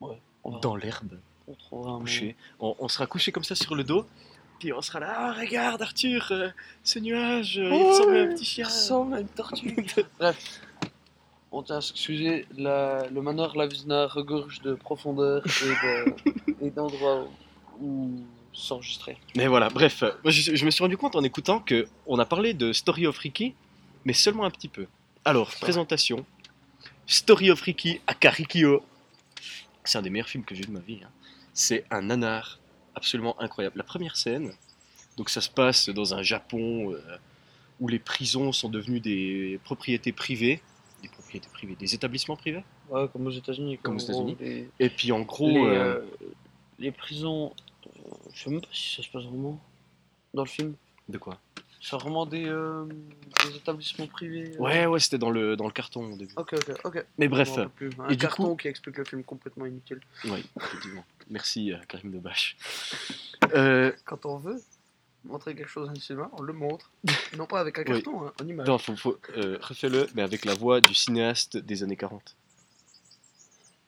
[0.02, 2.36] Ouais, on va Dans l'herbe, on trouvera un couché.
[2.60, 4.06] On, on sera couché comme ça sur le dos.
[4.62, 5.12] Puis on sera là.
[5.18, 6.50] Ah, regarde, Arthur, euh,
[6.84, 8.66] ce nuage, euh, il ressemble à un petit chien.
[8.70, 9.76] Ça ressemble à une tortue.
[10.20, 10.62] Bref.
[11.52, 17.28] On à s'excuser, la- le manoir Lavizna regorge de profondeur et de- d'endroits
[17.82, 18.22] où
[18.54, 19.18] s'enregistrer.
[19.36, 22.20] Mais voilà, bref, euh, moi, je, je me suis rendu compte en écoutant que on
[22.20, 23.56] a parlé de Story of Ricky,
[24.06, 24.86] mais seulement un petit peu.
[25.26, 26.24] Alors, présentation.
[27.08, 28.84] Story of Ricky à Karikyo.
[29.84, 31.00] C'est un des meilleurs films que j'ai vu de ma vie.
[31.04, 31.10] hein.
[31.54, 32.60] C'est un nanar
[32.96, 33.78] absolument incroyable.
[33.78, 34.54] La première scène,
[35.18, 37.00] donc ça se passe dans un Japon euh,
[37.80, 40.62] où les prisons sont devenues des propriétés privées,
[41.02, 42.64] des propriétés privées, des établissements privés.
[42.90, 43.78] Ouais, comme aux États-Unis.
[43.78, 44.36] Comme aux
[44.80, 46.06] Et puis en gros, les, euh, euh,
[46.80, 47.54] les prisons.
[48.34, 49.60] je sais même pas si ça se passe vraiment
[50.34, 50.76] dans le film.
[51.10, 51.40] de quoi?
[51.84, 52.86] C'est vraiment des, euh,
[53.44, 54.56] des établissements privés.
[54.56, 54.62] euh.
[54.62, 56.34] Ouais, ouais, c'était dans le dans le carton au début.
[56.36, 57.06] Ok, ok, ok.
[57.18, 57.58] Mais bref.
[57.58, 60.00] Un et du carton coup- qui explique le film complètement inutile.
[60.26, 61.04] Oui, effectivement.
[61.32, 62.56] Merci à Karim Debache.
[63.56, 64.62] Euh, Quand on veut
[65.26, 66.92] montrer quelque chose à un cinéma, on le montre.
[67.38, 67.88] non pas avec un Oui.
[68.04, 68.68] carton, hein, en image.
[68.68, 72.36] non, faut, faut, euh, refais-le, mais avec la voix du cinéaste des années 40.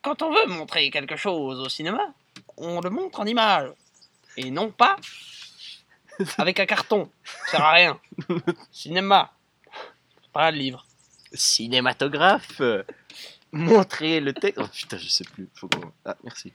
[0.02, 2.02] Quand on veut montrer quelque chose au cinéma,
[2.58, 3.70] on le montre en image.
[4.38, 4.96] Et non pas
[6.40, 7.10] avec un carton.
[7.46, 8.00] Ça sert à rien.
[8.72, 9.32] Cinéma.
[10.34, 10.86] Pas un livre.
[11.32, 12.84] Cinématographe euh,
[13.52, 14.60] Montrer le texte.
[14.62, 15.48] Oh putain, je sais plus.
[15.54, 15.92] Faut qu'on...
[16.06, 16.52] Ah, merci.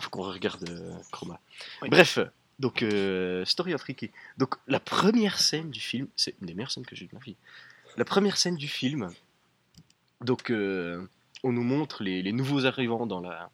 [0.00, 1.40] Faut qu'on regarde euh, Chroma.
[1.82, 1.88] Oui.
[1.88, 2.18] Bref,
[2.58, 4.10] donc, euh, Story of Ricky.
[4.36, 7.20] Donc, la première scène du film, c'est une des meilleures scènes que j'ai de ma
[7.20, 7.36] vie.
[7.96, 9.12] La première scène du film,
[10.20, 11.06] donc, euh,
[11.42, 13.50] on nous montre les, les nouveaux arrivants dans la,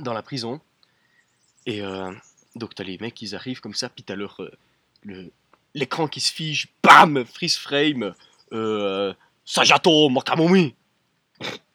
[0.00, 0.60] dans la prison.
[1.66, 2.12] Et euh,
[2.54, 4.50] donc, t'as les mecs, ils arrivent comme ça, puis t'as leur, euh,
[5.02, 5.30] le,
[5.74, 8.14] l'écran qui se fige, bam, freeze frame,
[8.52, 9.12] euh,
[9.44, 10.74] Sajato Makamumi.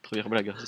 [0.10, 0.50] Première blague.
[0.50, 0.64] hein.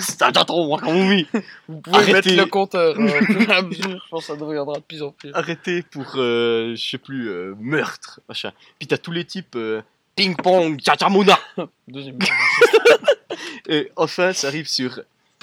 [0.00, 1.26] Sajato Makamumi.
[1.68, 2.12] Vous pouvez Arrêtez.
[2.12, 2.98] mettre le compteur.
[2.98, 4.02] au fur et à mesure.
[4.04, 5.30] Je pense que ça deviendra de plus en plus.
[5.34, 8.52] Arrêtez pour, euh, je sais plus, euh, meurtre, machin.
[8.78, 9.82] Puis t'as tous les types euh,
[10.16, 11.38] ping-pong, chachamuna.
[11.88, 12.18] Deuxième.
[13.68, 15.00] Et enfin, ça arrive sur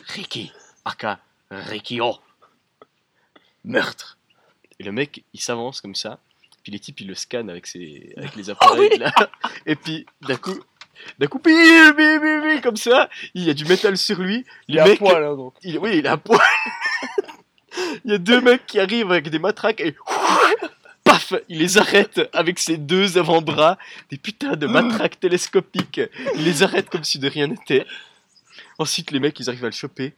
[0.09, 0.51] Ricky,
[0.85, 2.15] aka Rikio.
[3.63, 4.17] Meurtre.
[4.79, 6.19] Et le mec, il s'avance comme ça.
[6.63, 8.97] Puis les types, ils le scannent avec, ses, avec les appareils.
[8.97, 9.11] là.
[9.65, 10.59] Et puis, d'un coup,
[11.19, 14.45] d'un coup, bim, bim, bim, bim, comme ça, il y a du métal sur lui.
[14.67, 15.53] Il est à mec, poil, hein, donc.
[15.63, 16.39] il, oui, il a un poil.
[18.05, 19.95] il y a deux mecs qui arrivent avec des matraques et
[21.03, 23.77] paf, il les arrête avec ses deux avant-bras,
[24.09, 26.01] des putains de matraques télescopiques.
[26.35, 27.85] Il les arrête comme si de rien n'était.
[28.77, 30.13] Ensuite, les mecs, ils arrivent à le choper.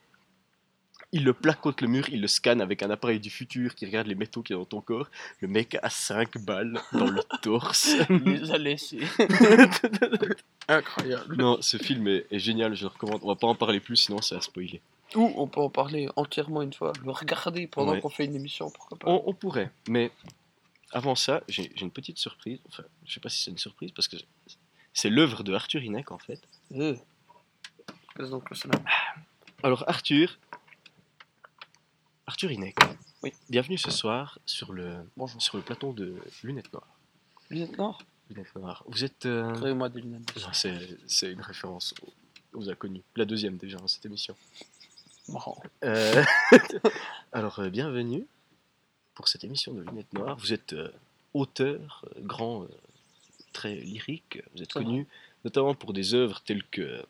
[1.15, 3.85] Ils le plaquent contre le mur, ils le scannent avec un appareil du futur qui
[3.85, 5.07] regarde les métaux qu'il y a dans ton corps.
[5.41, 7.95] Le mec a 5 balles dans le torse.
[8.09, 8.99] Il les a laissés.
[10.67, 11.35] Incroyable.
[11.37, 13.19] non, ce film est, est génial, je le recommande.
[13.23, 14.81] On va pas en parler plus, sinon ça a spoilé.
[15.15, 16.93] Ou on peut en parler entièrement une fois.
[17.03, 18.01] Le regarder pendant Ouais.
[18.01, 19.07] qu'on fait une émission, pourquoi pas.
[19.09, 20.11] On, on pourrait, mais
[20.91, 22.59] avant ça, j'ai une petite surprise.
[22.69, 24.15] Enfin, je sais pas si c'est une surprise parce que
[24.93, 26.39] c'est l'œuvre de Arthur Hinek en fait.
[26.73, 26.95] Euh.
[28.15, 28.81] Qu'est-ce donc que ça n'a-
[29.63, 30.37] Alors Arthur,
[32.27, 32.75] Arthur Hinek.
[33.21, 33.33] Oui.
[33.49, 35.41] Bienvenue ce soir sur le Bonjour.
[35.41, 36.99] sur le plateau de Lunettes Noires.
[37.49, 37.99] Lunettes noires?
[38.29, 38.83] Lunettes Noires.
[38.87, 39.25] Vous êtes.
[39.25, 40.31] euh, Créez-moi des lunettes.
[41.07, 43.03] C'est une référence aux, aux inconnus.
[43.15, 44.35] La deuxième déjà dans cette émission.
[45.29, 45.61] Marrant.
[45.83, 46.23] Euh,
[47.33, 48.25] Alors, euh, bienvenue
[49.15, 50.37] pour cette émission de Lunettes Noires.
[50.37, 50.89] Vous êtes euh,
[51.33, 52.67] auteur, grand,
[53.51, 54.41] très lyrique.
[54.55, 54.83] Vous êtes vrai.
[54.83, 55.07] connu
[55.43, 57.03] notamment pour des œuvres telles que,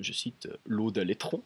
[0.00, 1.42] je cite, L'Aude à l'étron,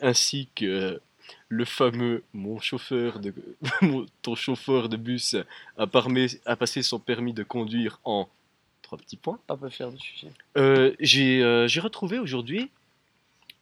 [0.00, 1.00] ainsi que
[1.48, 3.34] le fameux Mon chauffeur de,
[3.82, 5.36] mon- ton chauffeur de bus
[5.76, 8.28] a, parmé- a passé son permis de conduire en
[8.82, 9.38] trois petits points.
[9.46, 10.28] Pas peu fier de celui-ci.
[10.56, 12.70] Euh, j'ai euh, j'ai retrouvé aujourd'hui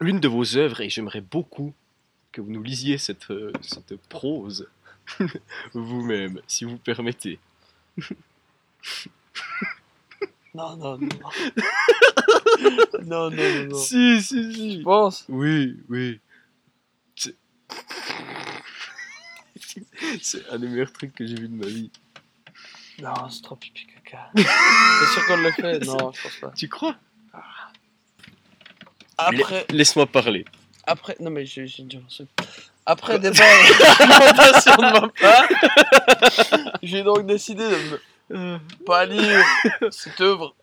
[0.00, 1.72] l'une de vos œuvres et j'aimerais beaucoup
[2.32, 4.68] que vous nous lisiez cette, euh, cette prose
[5.74, 7.38] vous-même, si vous permettez.
[10.52, 11.08] Non, non, non.
[13.04, 13.76] non, non, non, non.
[13.78, 14.80] Si, si, Je si.
[14.82, 15.24] pense.
[15.28, 16.18] Oui, oui.
[20.22, 21.90] C'est un des meilleurs trucs que j'ai vu de ma vie.
[23.00, 24.30] Non, c'est trop pipi caca.
[24.36, 25.78] c'est sûr qu'on le fait?
[25.86, 26.50] Non, je pense pas.
[26.50, 26.96] Tu crois?
[29.16, 30.44] Après, Laisse-moi parler.
[30.86, 32.26] après, non mais j'ai déjà lancé.
[32.86, 33.44] Après débat
[36.82, 39.44] j'ai donc décidé de ne pas lire
[39.90, 40.54] cette œuvre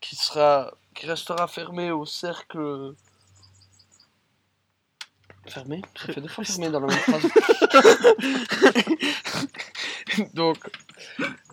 [0.00, 2.92] qui sera qui restera fermée au cercle
[5.50, 7.28] fermé ça fait deux fois fermé dans la même phrase.
[10.34, 10.58] Donc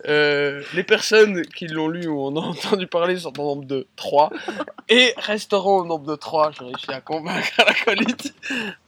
[0.06, 3.88] euh, les personnes qui l'ont lu ou en ont entendu parler sont au nombre de
[3.96, 4.30] 3
[4.88, 8.34] et resteront au nombre de 3 j'ai réussi à convaincre la colite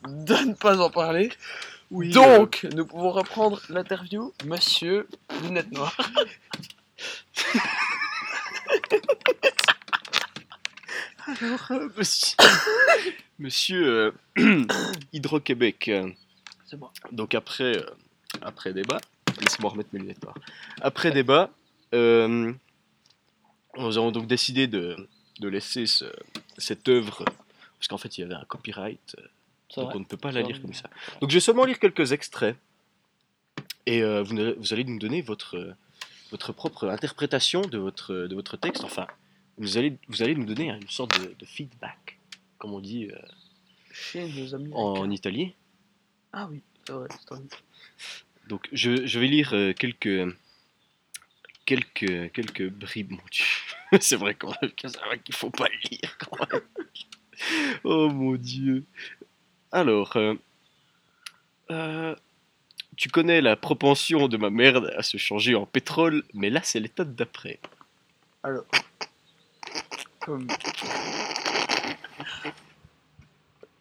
[0.07, 1.31] de ne pas en parler.
[1.91, 5.09] Oui, donc nous pouvons reprendre l'interview monsieur
[5.43, 5.97] lunettes noires
[11.27, 12.37] Alors, euh, monsieur,
[13.39, 14.65] monsieur euh,
[15.13, 16.11] Hydro-Québec, euh,
[16.67, 17.87] c'est moi donc après, euh,
[18.43, 19.01] après débat,
[19.41, 20.25] laissez-moi remettre mes lunettes.
[20.81, 21.51] Après débat,
[21.95, 22.53] euh,
[23.77, 24.97] nous avons donc décidé de,
[25.41, 26.05] de laisser ce-
[26.59, 27.25] cette œuvre,
[27.79, 29.23] parce qu'en fait il y avait un copyright, euh,
[29.69, 30.63] c'est donc vrai on ne peut pas la C'est lire vrai.
[30.63, 30.89] comme ça.
[31.21, 32.57] Donc je vais seulement lire quelques extraits,
[33.87, 35.75] et euh, vous, ne- vous allez nous donner votre, euh,
[36.31, 39.07] votre propre interprétation de votre, de votre texte, enfin,
[39.59, 42.19] vous allez, vous allez nous donner une sorte de, de feedback,
[42.59, 43.19] comme on dit euh,
[43.93, 45.51] chez nos amis en italien.
[46.33, 47.43] Ah oui, c'est vrai, c'est vrai.
[48.49, 50.35] Donc je, je vais lire euh, quelques
[51.65, 53.13] quelques quelques bribes.
[53.13, 53.45] Mon Dieu,
[54.01, 56.61] c'est vrai même, c'est vrai qu'il faut pas lire quand même.
[57.85, 58.85] oh mon Dieu.
[59.73, 60.35] Alors, euh,
[61.71, 62.15] euh,
[62.97, 66.81] tu connais la propension de ma merde à se changer en pétrole, mais là c'est
[66.81, 67.59] l'étape d'après.
[68.43, 68.65] Alors,
[70.27, 70.49] comme,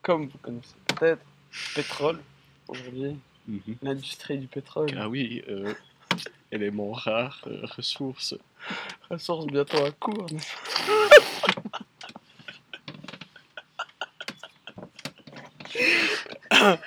[0.04, 1.26] comme vous connaissez peut-être,
[1.74, 2.22] pétrole,
[2.68, 3.18] aujourd'hui,
[3.82, 5.74] l'industrie du pétrole, Ah oui, euh,
[6.52, 8.36] élément rare, euh, ressources.
[9.10, 10.28] ressource bientôt à court.
[10.32, 10.54] n'est-ce
[16.50, 16.80] pas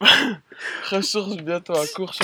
[0.90, 2.14] ressource bientôt à court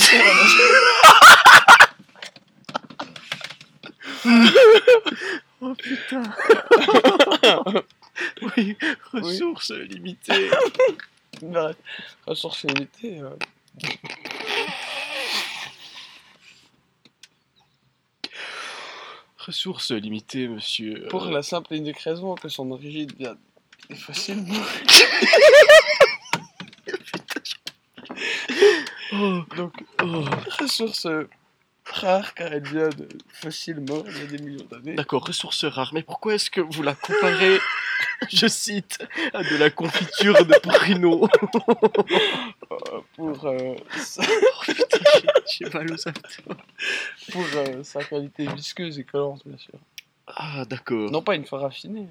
[5.65, 6.23] Oh putain
[8.57, 8.77] Oui,
[9.13, 10.51] ressources limitées.
[11.43, 11.77] Bref,
[12.27, 13.21] ressources limitées.
[13.21, 13.37] euh,
[19.39, 21.07] Ressources limitées, monsieur.
[21.09, 23.37] Pour la simple et unique raison que son origine vient
[23.97, 24.55] facilement.
[29.15, 30.25] Oh, Donc, oh.
[30.59, 31.29] ressource euh,
[31.95, 34.95] rare car elle vient de facilement il y a des millions d'années.
[34.95, 35.93] D'accord, ressources rares.
[35.95, 37.59] Mais pourquoi est-ce que vous la comparez,
[38.33, 38.99] je cite,
[39.35, 41.29] à de la confiture de Pruneau
[42.71, 46.55] Euh, pour, euh, sa, Oh putain, j'ai- j'ai mal aux abdos.
[47.31, 49.75] pour euh, sa qualité visqueuse et collante, bien sûr.
[50.27, 51.11] Ah, d'accord.
[51.11, 52.07] Non pas une fois raffinée.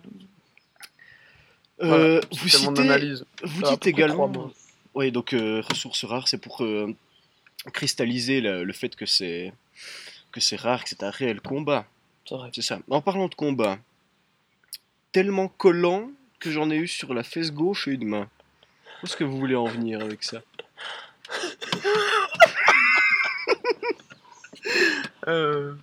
[1.81, 3.25] Euh, Voilà, vous mon citez, analyse.
[3.43, 4.27] vous Ça a à dites également.
[4.27, 4.51] mois.
[4.93, 6.93] Oui, donc euh, ressources rares, c'est pour euh,
[7.73, 9.53] cristalliser le fait que c'est
[10.31, 11.85] que c'est rare, que c'est un réel combat.
[12.27, 12.49] C'est vrai.
[12.53, 12.79] C'est ça.
[12.89, 13.77] En parlant de combat,
[15.11, 18.29] tellement collant que j'en ai eu sur la fesse gauche et une main.
[19.01, 20.41] Où est-ce que vous voulez en venir avec ça?
[25.27, 25.75] Euh,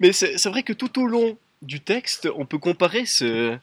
[0.00, 3.58] Mais c'est vrai que tout au long du texte, on peut comparer ce,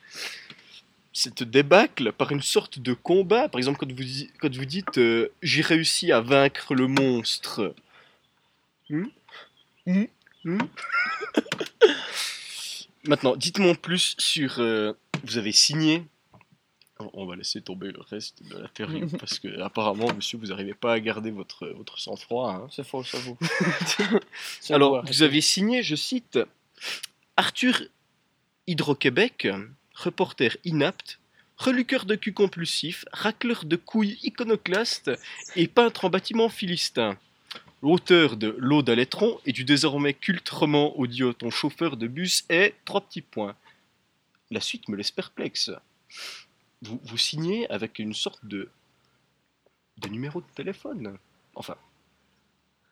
[1.13, 3.47] cette débâcle par une sorte de combat.
[3.49, 4.03] Par exemple, quand vous,
[4.39, 7.73] quand vous dites euh, J'ai réussi à vaincre le monstre.
[8.89, 9.05] Hmm?
[9.85, 10.05] Hmm
[10.43, 10.57] Hmm?
[13.07, 14.59] Maintenant, dites-moi en plus sur.
[14.59, 14.93] euh,
[15.23, 16.03] vous avez signé.
[16.99, 20.73] On- On va laisser tomber le reste de l'interview parce que apparemment, monsieur, vous n'arrivez
[20.73, 22.51] pas à garder votre, votre sang-froid.
[22.51, 22.67] hein.
[22.71, 23.37] c'est faux, ça vaut.
[24.61, 26.39] C'est Alors, faux, vous avez signé, je cite,
[27.37, 27.81] Arthur
[28.67, 29.47] Hydro-Québec,
[29.93, 31.19] reporter inapte,
[31.57, 35.11] reluqueur de cul compulsif, racleur de couilles iconoclaste
[35.55, 37.17] et peintre en bâtiment philistin.
[37.85, 38.95] L'auteur de L'Aude à
[39.45, 43.55] et du désormais culte roman audio Ton chauffeur de bus est trois petits points.
[44.49, 45.69] La suite me laisse perplexe.
[46.81, 48.69] Vous, signez avec une sorte de,
[49.99, 51.15] de numéro de téléphone.
[51.53, 51.75] Enfin,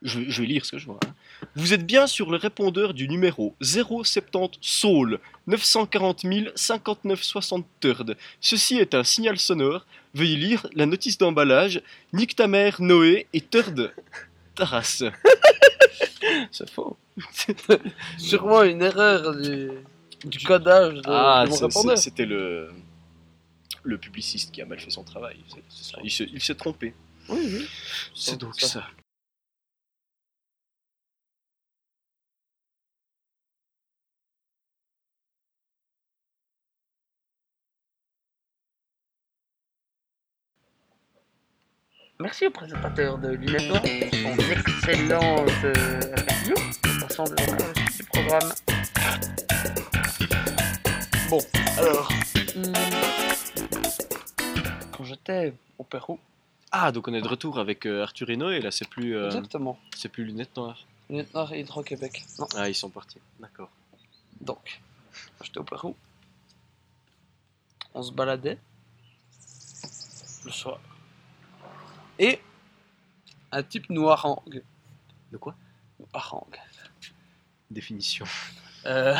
[0.03, 0.99] je, vais lire ce que je vois.
[1.07, 1.15] hein.
[1.55, 8.15] Vous êtes bien sur le répondeur du numéro 070 Soul 940 000 59 60 Third.
[8.39, 9.87] Ceci est un signal sonore.
[10.13, 11.81] Veuillez lire la notice d'emballage.
[12.13, 13.91] Nique ta Noé et Third
[14.55, 15.03] Taras.
[16.51, 16.97] C'est faux.
[18.17, 19.69] Sûrement une erreur du,
[20.25, 21.97] du codage de, Ah, de mon c'est- répondeur.
[21.97, 22.71] c'est- c'était le,
[23.83, 25.37] le publiciste qui a mal fait son travail.
[26.03, 26.93] Il se- il s'est trompé.
[27.29, 27.67] Oui, oui.
[28.15, 28.67] C'est Donc, donc ça.
[28.67, 28.87] ça.
[42.19, 43.91] Merci au présentateur de Lunettes Noires pour
[44.37, 46.55] son excellente euh, review.
[46.99, 48.51] La suite du programme.
[51.29, 51.39] Bon,
[51.77, 52.09] alors.
[52.55, 52.73] hum,
[54.91, 56.19] quand j'étais au Pérou,
[56.71, 59.27] Ah, donc on est de retour avec euh, Arthur et Noé, là c'est plus, euh,
[59.27, 60.85] exactement, c'est plus lunettes noires.
[61.09, 62.23] Lunettes Noires et Hydro-Québec.
[62.39, 63.69] Non, Ah, ils sont partis, d'accord.
[64.41, 64.81] donc,
[65.37, 65.95] quand j'étais au Pérou,
[67.95, 68.57] on se baladait
[70.45, 70.79] le soir.
[72.23, 72.39] Et
[73.51, 74.63] un type nous harangue.
[75.33, 75.55] De quoi?
[75.99, 76.57] Nous harangue.
[77.69, 78.25] Définition.
[78.85, 79.17] Euh,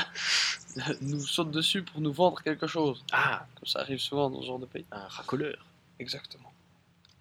[1.02, 3.04] nous saute dessus pour nous vendre quelque chose.
[3.12, 4.86] Ah, Comme ça arrive souvent dans ce genre de pays.
[4.92, 5.66] un racoleur.
[6.00, 6.54] Exactement.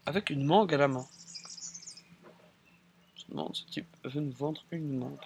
[0.06, 1.04] Avec une mangue à la main.
[3.16, 5.18] Je me demande, ce type veut nous vendre une mangue.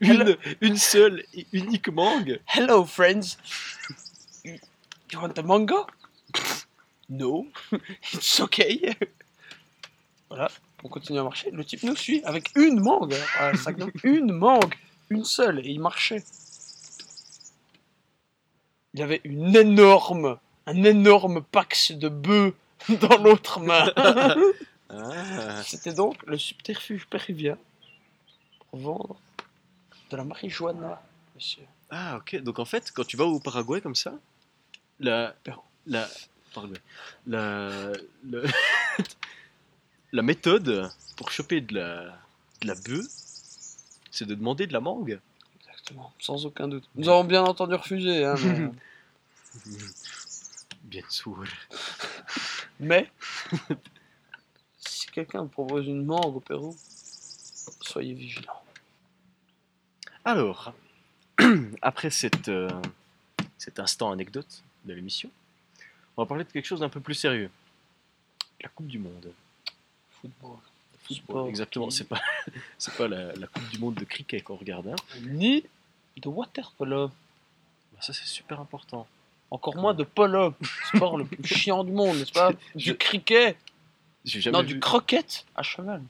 [0.00, 3.36] Une, une seule et unique mangue Hello, friends.
[4.44, 4.58] You
[5.12, 5.86] you want a mango?
[7.08, 7.46] No.
[8.12, 8.94] It's okay.
[10.28, 10.50] Voilà,
[10.82, 11.50] on continue à marcher.
[11.50, 13.14] Le type nous suit avec une mangue.
[13.62, 13.90] Sac d'eau.
[14.04, 14.74] une mangue.
[15.10, 15.60] Une seule.
[15.60, 16.24] Et il marchait.
[18.94, 22.54] Il avait une énorme, un énorme pax de bœufs
[22.88, 23.92] dans l'autre main.
[24.88, 27.58] Ah, C'était donc le subterfuge péruvien
[28.70, 29.16] pour vendre
[30.10, 31.02] de la marijuana,
[31.34, 31.62] monsieur.
[31.90, 32.36] ah, ok.
[32.42, 34.14] Donc en fait, quand tu vas au Paraguay comme ça,
[34.98, 35.34] la.
[35.44, 35.60] Pérou.
[35.86, 36.08] La.
[37.26, 37.92] La.
[38.24, 38.44] le-
[40.12, 42.18] la méthode pour choper de la.
[42.62, 43.06] de la bœuf,
[44.10, 45.18] c'est de demander de la mangue.
[45.60, 46.88] Exactement, sans aucun doute.
[46.94, 48.70] Nous avons bien entendu refuser, hein, mais...
[50.84, 51.42] Bien sûr.
[52.78, 53.10] mais
[54.78, 56.76] si quelqu'un vous propose une mangue au Pérou,
[57.80, 58.62] soyez vigilant.
[60.24, 60.72] Alors,
[61.82, 62.68] après cette, euh,
[63.58, 65.30] cet instant anecdote de l'émission,
[66.16, 67.50] on va parler de quelque chose d'un peu plus sérieux.
[68.62, 69.32] La Coupe du Monde.
[70.20, 70.56] Football.
[71.06, 71.90] Football, exactement.
[71.90, 72.20] C'est pas,
[72.78, 74.88] c'est pas la, la Coupe du Monde de cricket qu'on regarde.
[74.88, 74.96] hein.
[75.22, 75.64] Ni
[76.16, 77.08] de water polo.
[77.08, 79.06] Bah, ça, c'est super important.
[79.50, 80.54] Encore moins de polo.
[80.94, 82.52] Sport le plus chiant du monde, n'est-ce pas?
[82.74, 83.56] Du cricket.
[84.24, 86.02] Jamais, Non, vu, du croquette à cheval.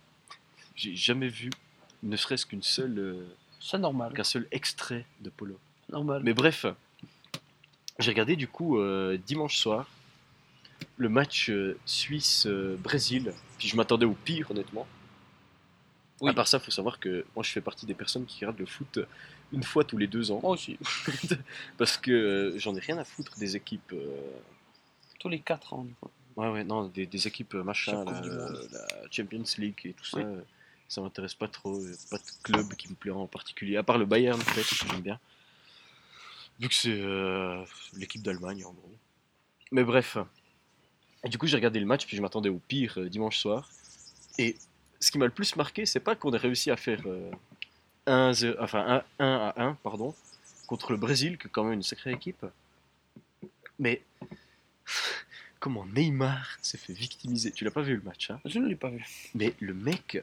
[0.74, 1.50] j'ai jamais vu,
[2.02, 3.26] ne serait-ce qu'une seule, euh,
[3.60, 4.14] C'est normal.
[4.14, 5.58] qu'un seul extrait de polo.
[5.90, 6.22] Normal.
[6.24, 6.64] Mais bref,
[7.98, 9.86] j'ai regardé du coup euh, dimanche soir
[10.96, 13.32] le match euh, Suisse-Brésil.
[13.58, 14.86] Puis je m'attendais au pire, honnêtement.
[16.20, 16.30] Oui.
[16.30, 18.66] À part ça, faut savoir que moi je fais partie des personnes qui regardent le
[18.66, 18.98] foot
[19.52, 20.40] une fois tous les deux ans.
[20.42, 20.78] Moi aussi.
[21.78, 23.92] Parce que euh, j'en ai rien à foutre des équipes.
[23.92, 24.16] euh,
[25.20, 25.84] Tous les 4 ans.
[25.84, 26.10] du coup.
[26.36, 28.68] Ouais, ouais, non, des, des équipes euh, machin, la, Coupe du Monde.
[28.72, 30.18] la Champions League et tout ça.
[30.18, 30.24] Oui.
[30.24, 30.40] euh,
[30.88, 31.80] Ça m'intéresse pas trop.
[32.10, 33.76] Pas de club qui me plaît en particulier.
[33.76, 35.18] À part le Bayern, peut-être, que j'aime bien.
[36.60, 37.62] Vu que c'est euh,
[37.98, 38.92] l'équipe d'Allemagne, en gros.
[39.72, 40.16] Mais bref.
[41.26, 43.68] Et du coup, j'ai regardé le match, puis je m'attendais au pire euh, dimanche soir.
[44.38, 44.54] Et
[45.00, 47.32] ce qui m'a le plus marqué, c'est pas qu'on ait réussi à faire euh,
[48.06, 50.14] 1, enfin, 1, 1 à 1 pardon,
[50.68, 52.46] contre le Brésil, qui est quand même une sacrée équipe.
[53.80, 54.02] Mais
[55.58, 57.50] comment Neymar s'est fait victimiser.
[57.50, 58.38] Tu l'as pas vu le match, hein?
[58.44, 59.04] Je ne l'ai pas vu.
[59.34, 60.22] mais le mec,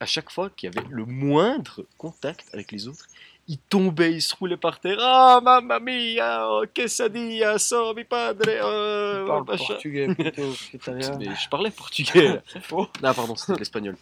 [0.00, 3.06] à chaque fois qu'il y avait le moindre contact avec les autres,
[3.46, 4.96] il tombait, il se roulait par terre.
[5.00, 10.52] Ah, mamma mia, oh, que ça dit, so mi padre, oh, parle portugais plutôt.
[11.18, 12.40] Mais je parlais portugais.
[13.02, 13.96] Ah, pardon, c'était l'espagnol.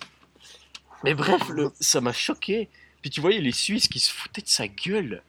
[1.04, 2.68] Mais bref, le- ça m'a choqué.
[3.00, 5.22] Puis tu voyais les Suisses qui se foutaient de sa gueule.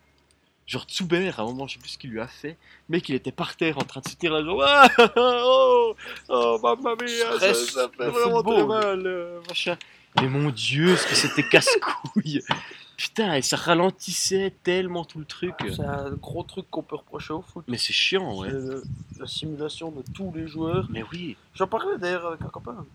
[0.68, 2.56] Genre Zuber, à un moment, je sais plus ce qu'il lui a fait.
[2.88, 4.62] Le mec, il était par terre en train de se tirer la jambe.
[4.64, 4.88] Ah,
[5.18, 5.96] oh,
[6.30, 9.04] oh, mamma mia, ça, ça fait vraiment très mal.
[9.06, 9.76] euh, machin.
[10.22, 12.42] Mais mon dieu, ce que c'était casse-couille.
[12.96, 15.54] Putain, et ça ralentissait tellement tout le truc.
[15.76, 17.66] C'est un gros truc qu'on peut reprocher au foot.
[17.68, 18.50] Mais c'est chiant, ouais.
[18.52, 18.84] Le-
[19.20, 20.88] la simulation de tous les joueurs.
[20.92, 21.36] Mais oui.
[21.56, 22.86] J'en parlais d'ailleurs avec un copain.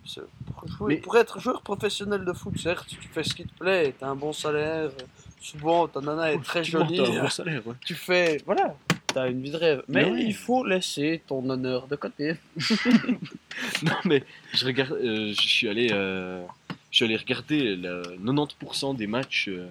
[0.47, 3.59] Pour, jouer- Mais- pour être joueur professionnel de foot, certes, tu fais ce qui te
[3.59, 4.91] plaît, t'as un bon salaire,
[5.41, 7.75] souvent ta nana est très Effectivement, jolie, t'as un bon salaire, ouais.
[7.85, 8.75] tu fais, voilà,
[9.09, 9.83] t'as une vie de rêve.
[9.89, 12.37] Mais, il faut laisser ton honneur de côté.
[13.83, 16.45] Non mais je regarde, euh, je suis allé, euh,
[16.91, 19.69] je suis allé regarder le 90% des matchs euh,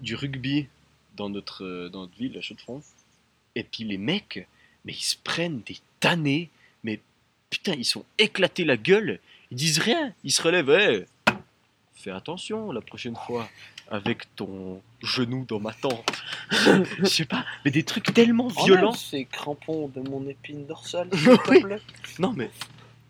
[0.00, 0.68] du rugby
[1.16, 2.82] dans notre euh, dans notre ville, à Chaux-de-Fonds.
[3.54, 4.46] Et puis les mecs,
[4.84, 6.50] mais ils se prennent des tannées,
[6.82, 7.00] mais
[7.50, 9.20] putain ils sont éclatés la gueule,
[9.50, 11.06] ils disent rien, ils se relèvent, hey,
[11.94, 13.48] fais attention la prochaine fois
[13.88, 16.22] avec ton genou dans ma tente.
[16.50, 18.88] Je sais pas, mais des trucs tellement violents.
[18.88, 21.08] Enlève ces crampons de mon épine dorsale,
[21.48, 21.62] Oui.
[22.18, 22.50] Non, mais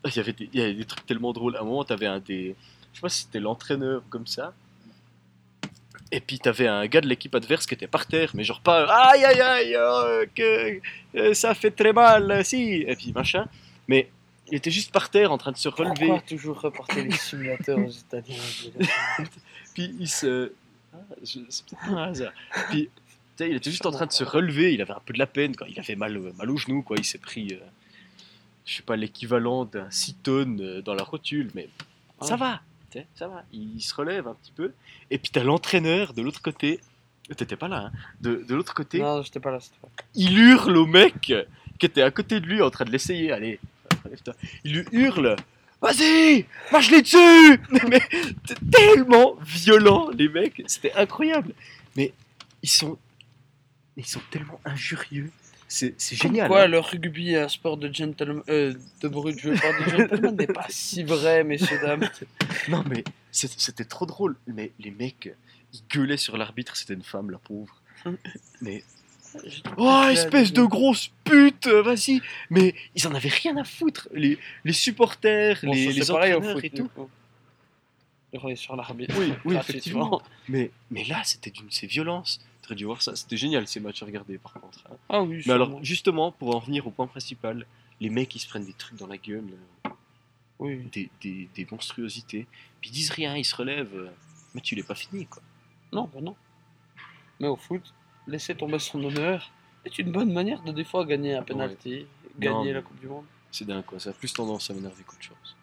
[0.15, 1.57] il y avait des, il y avait des trucs tellement drôles.
[1.57, 2.55] À un moment, t'avais un des.
[2.93, 4.55] Je sais pas si c'était l'entraîneur comme ça.
[6.13, 8.85] Et puis t'avais un gars de l'équipe adverse qui était par terre, mais genre pas
[9.11, 10.81] aïe aïe aïe, oh, que
[11.17, 12.85] euh, ça fait très mal, si.
[12.87, 13.47] Et puis machin.
[13.89, 14.09] Mais
[14.49, 16.07] il était juste par terre en train de se relever.
[16.07, 18.37] Pourquoi toujours reporter les simulateurs aux Italiens
[19.75, 20.53] Puis il se.
[20.95, 22.33] Ah, je- C'est peut-être un hasard.
[22.71, 22.89] Puis,
[23.41, 24.73] il était juste en train de se relever.
[24.73, 25.55] Il avait un peu de la peine.
[25.57, 26.97] Quand il avait mal, au- mal au genou, quoi.
[26.99, 27.59] Il s'est pris, euh,
[28.67, 31.51] je sais pas, l'équivalent d'un 6 tonnes euh, dans la rotule.
[31.55, 31.69] Mais
[32.21, 32.37] ça Ah.
[32.37, 32.61] va,
[33.15, 33.45] ça va.
[33.53, 34.73] Il se relève un petit peu.
[35.11, 36.81] Et puis, t'as l'entraîneur de l'autre côté.
[37.37, 37.93] T'étais pas là, hein.
[38.21, 39.89] De, de l'autre côté, Non, j'étais pas là cette fois.
[40.15, 43.33] il hurle au mec qui était à côté de lui en train de l'essayer.
[43.33, 43.59] Allez,
[44.05, 44.35] relève-toi.
[44.65, 45.35] Il lui hurle
[45.83, 47.61] Vas-y, marche-les dessus
[47.91, 48.01] Mais
[48.73, 50.63] tellement violent, les mecs.
[50.69, 51.53] C'était incroyable.
[51.97, 52.13] Mais
[52.63, 52.97] ils sont,
[53.97, 55.31] ils sont tellement injurieux.
[55.69, 56.47] C'est génial.
[56.47, 56.69] Pourquoi hein.
[56.69, 60.37] le rugby est un sport de gentleman, euh, de brut, je veux pas de gentleman,
[60.39, 62.09] n'est pas si vrai, messieurs dames.
[62.69, 64.37] Non, mais c'était trop drôle.
[64.47, 65.35] Mais les mecs,
[65.73, 66.77] ils gueulaient sur l'arbitre.
[66.77, 67.81] C'était une femme, la pauvre.
[68.61, 68.85] Mais
[69.77, 72.21] Oh, espèce de grosse pute, vas-y.
[72.51, 74.09] Mais ils en avaient rien à foutre.
[74.13, 76.91] Les, les supporters, Bon, les, les entraîneurs et tout.
[78.55, 79.15] sur l'arbitre.
[79.19, 80.23] Oui, oui, effectivement.
[80.49, 82.41] Mais, mais là, c'était d'une ces violences.
[82.67, 83.15] T'aurais dû voir ça.
[83.15, 84.81] C'était génial ces matchs à regarder, par contre.
[84.91, 84.97] hein.
[85.09, 87.65] Ah oui, Mais alors, justement, pour en revenir au point principal,
[88.01, 89.45] les mecs, ils se prennent des trucs dans la gueule,
[89.87, 89.91] euh,
[90.59, 90.89] oui.
[90.93, 92.47] des, des, des monstruosités.
[92.81, 93.95] Puis ils disent rien, ils se relèvent.
[93.95, 94.11] euh,
[94.55, 95.43] Mais tu l'es pas fini, quoi.
[95.93, 96.35] Non, bah non.
[97.39, 97.95] Mais au foot,
[98.27, 99.53] laisser tomber son honneur
[99.85, 102.07] est une bonne manière de des fois gagner un penalty,
[102.39, 103.25] gagner Non, la Coupe du Monde.
[103.53, 104.01] C'est dingue, quoi.
[104.01, 105.57] Ça a plus tendance à m'énerver qu'autre chose.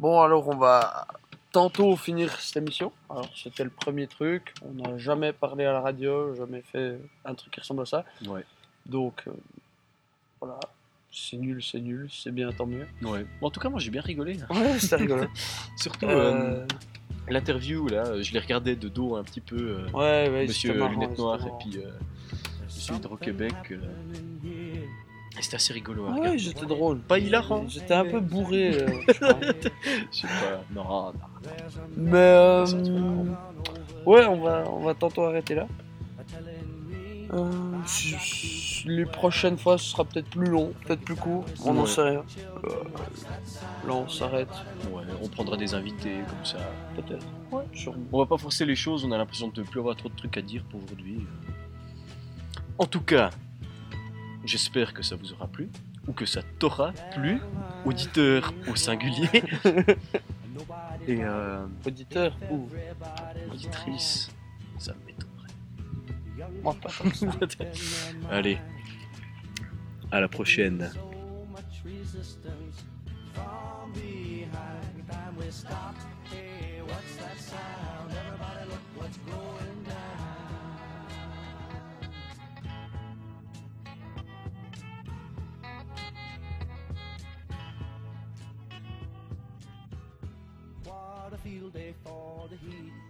[0.00, 1.06] Bon, alors on va
[1.54, 2.90] tantôt finir cette émission.
[3.08, 4.52] Alors, c'était le premier truc.
[4.66, 8.04] On n'a jamais parlé à la radio, jamais fait un truc qui ressemble à ça.
[8.26, 8.44] Ouais.
[8.86, 9.30] Donc, euh,
[10.40, 10.58] voilà.
[11.12, 12.88] C'est nul, c'est nul, c'est bien, tant mieux.
[13.02, 13.24] Ouais.
[13.40, 14.36] Bon, en tout cas, moi, j'ai bien rigolé.
[14.50, 15.26] Ouais, c'était rigolo.
[15.76, 16.66] Surtout euh, Euh,
[17.28, 19.84] l'interview, là, je les regardais de dos un petit peu.
[19.94, 21.78] ouais, ouais, Monsieur Noires c'était et puis
[22.64, 23.54] Monsieur Hydro-Québec.
[25.34, 26.98] Euh, et C'était assez rigolo Ah ouais, j'étais drôle.
[27.00, 27.64] Pas hilarant.
[27.68, 28.82] J'étais un peu bourré.
[28.82, 29.12] euh, je
[30.20, 30.62] sais pas.
[30.74, 31.12] Non, non.
[31.96, 32.66] Mais euh,
[34.06, 35.66] ouais, on va, on va tantôt arrêter là.
[37.32, 37.50] Euh,
[38.86, 41.86] les prochaines fois, ce sera peut-être plus long, peut-être plus court, on n'en Ouais.
[41.88, 42.22] sait rien.
[42.64, 42.68] Euh,
[43.88, 44.50] là, on s'arrête,
[44.92, 46.58] Ouais, on prendra des invités comme ça.
[46.94, 47.26] peut-être.
[47.50, 48.04] Ouais, sûrement.
[48.12, 50.14] On va pas forcer les choses, on a l'impression de ne plus avoir trop de
[50.14, 51.26] trucs à dire pour aujourd'hui.
[52.78, 53.30] En tout cas,
[54.44, 55.68] j'espère que ça vous aura plu,
[56.06, 57.40] ou que ça t'aura plu,
[57.84, 59.28] auditeur au singulier.
[61.06, 62.66] Et euh, Auditeur ou
[63.52, 64.30] auditrice,
[64.78, 66.52] ça m'étonnerait.
[66.62, 67.04] moi pas ça.
[68.30, 68.58] Allez,
[70.10, 70.90] à la prochaine.
[91.44, 93.03] Field day for the heat.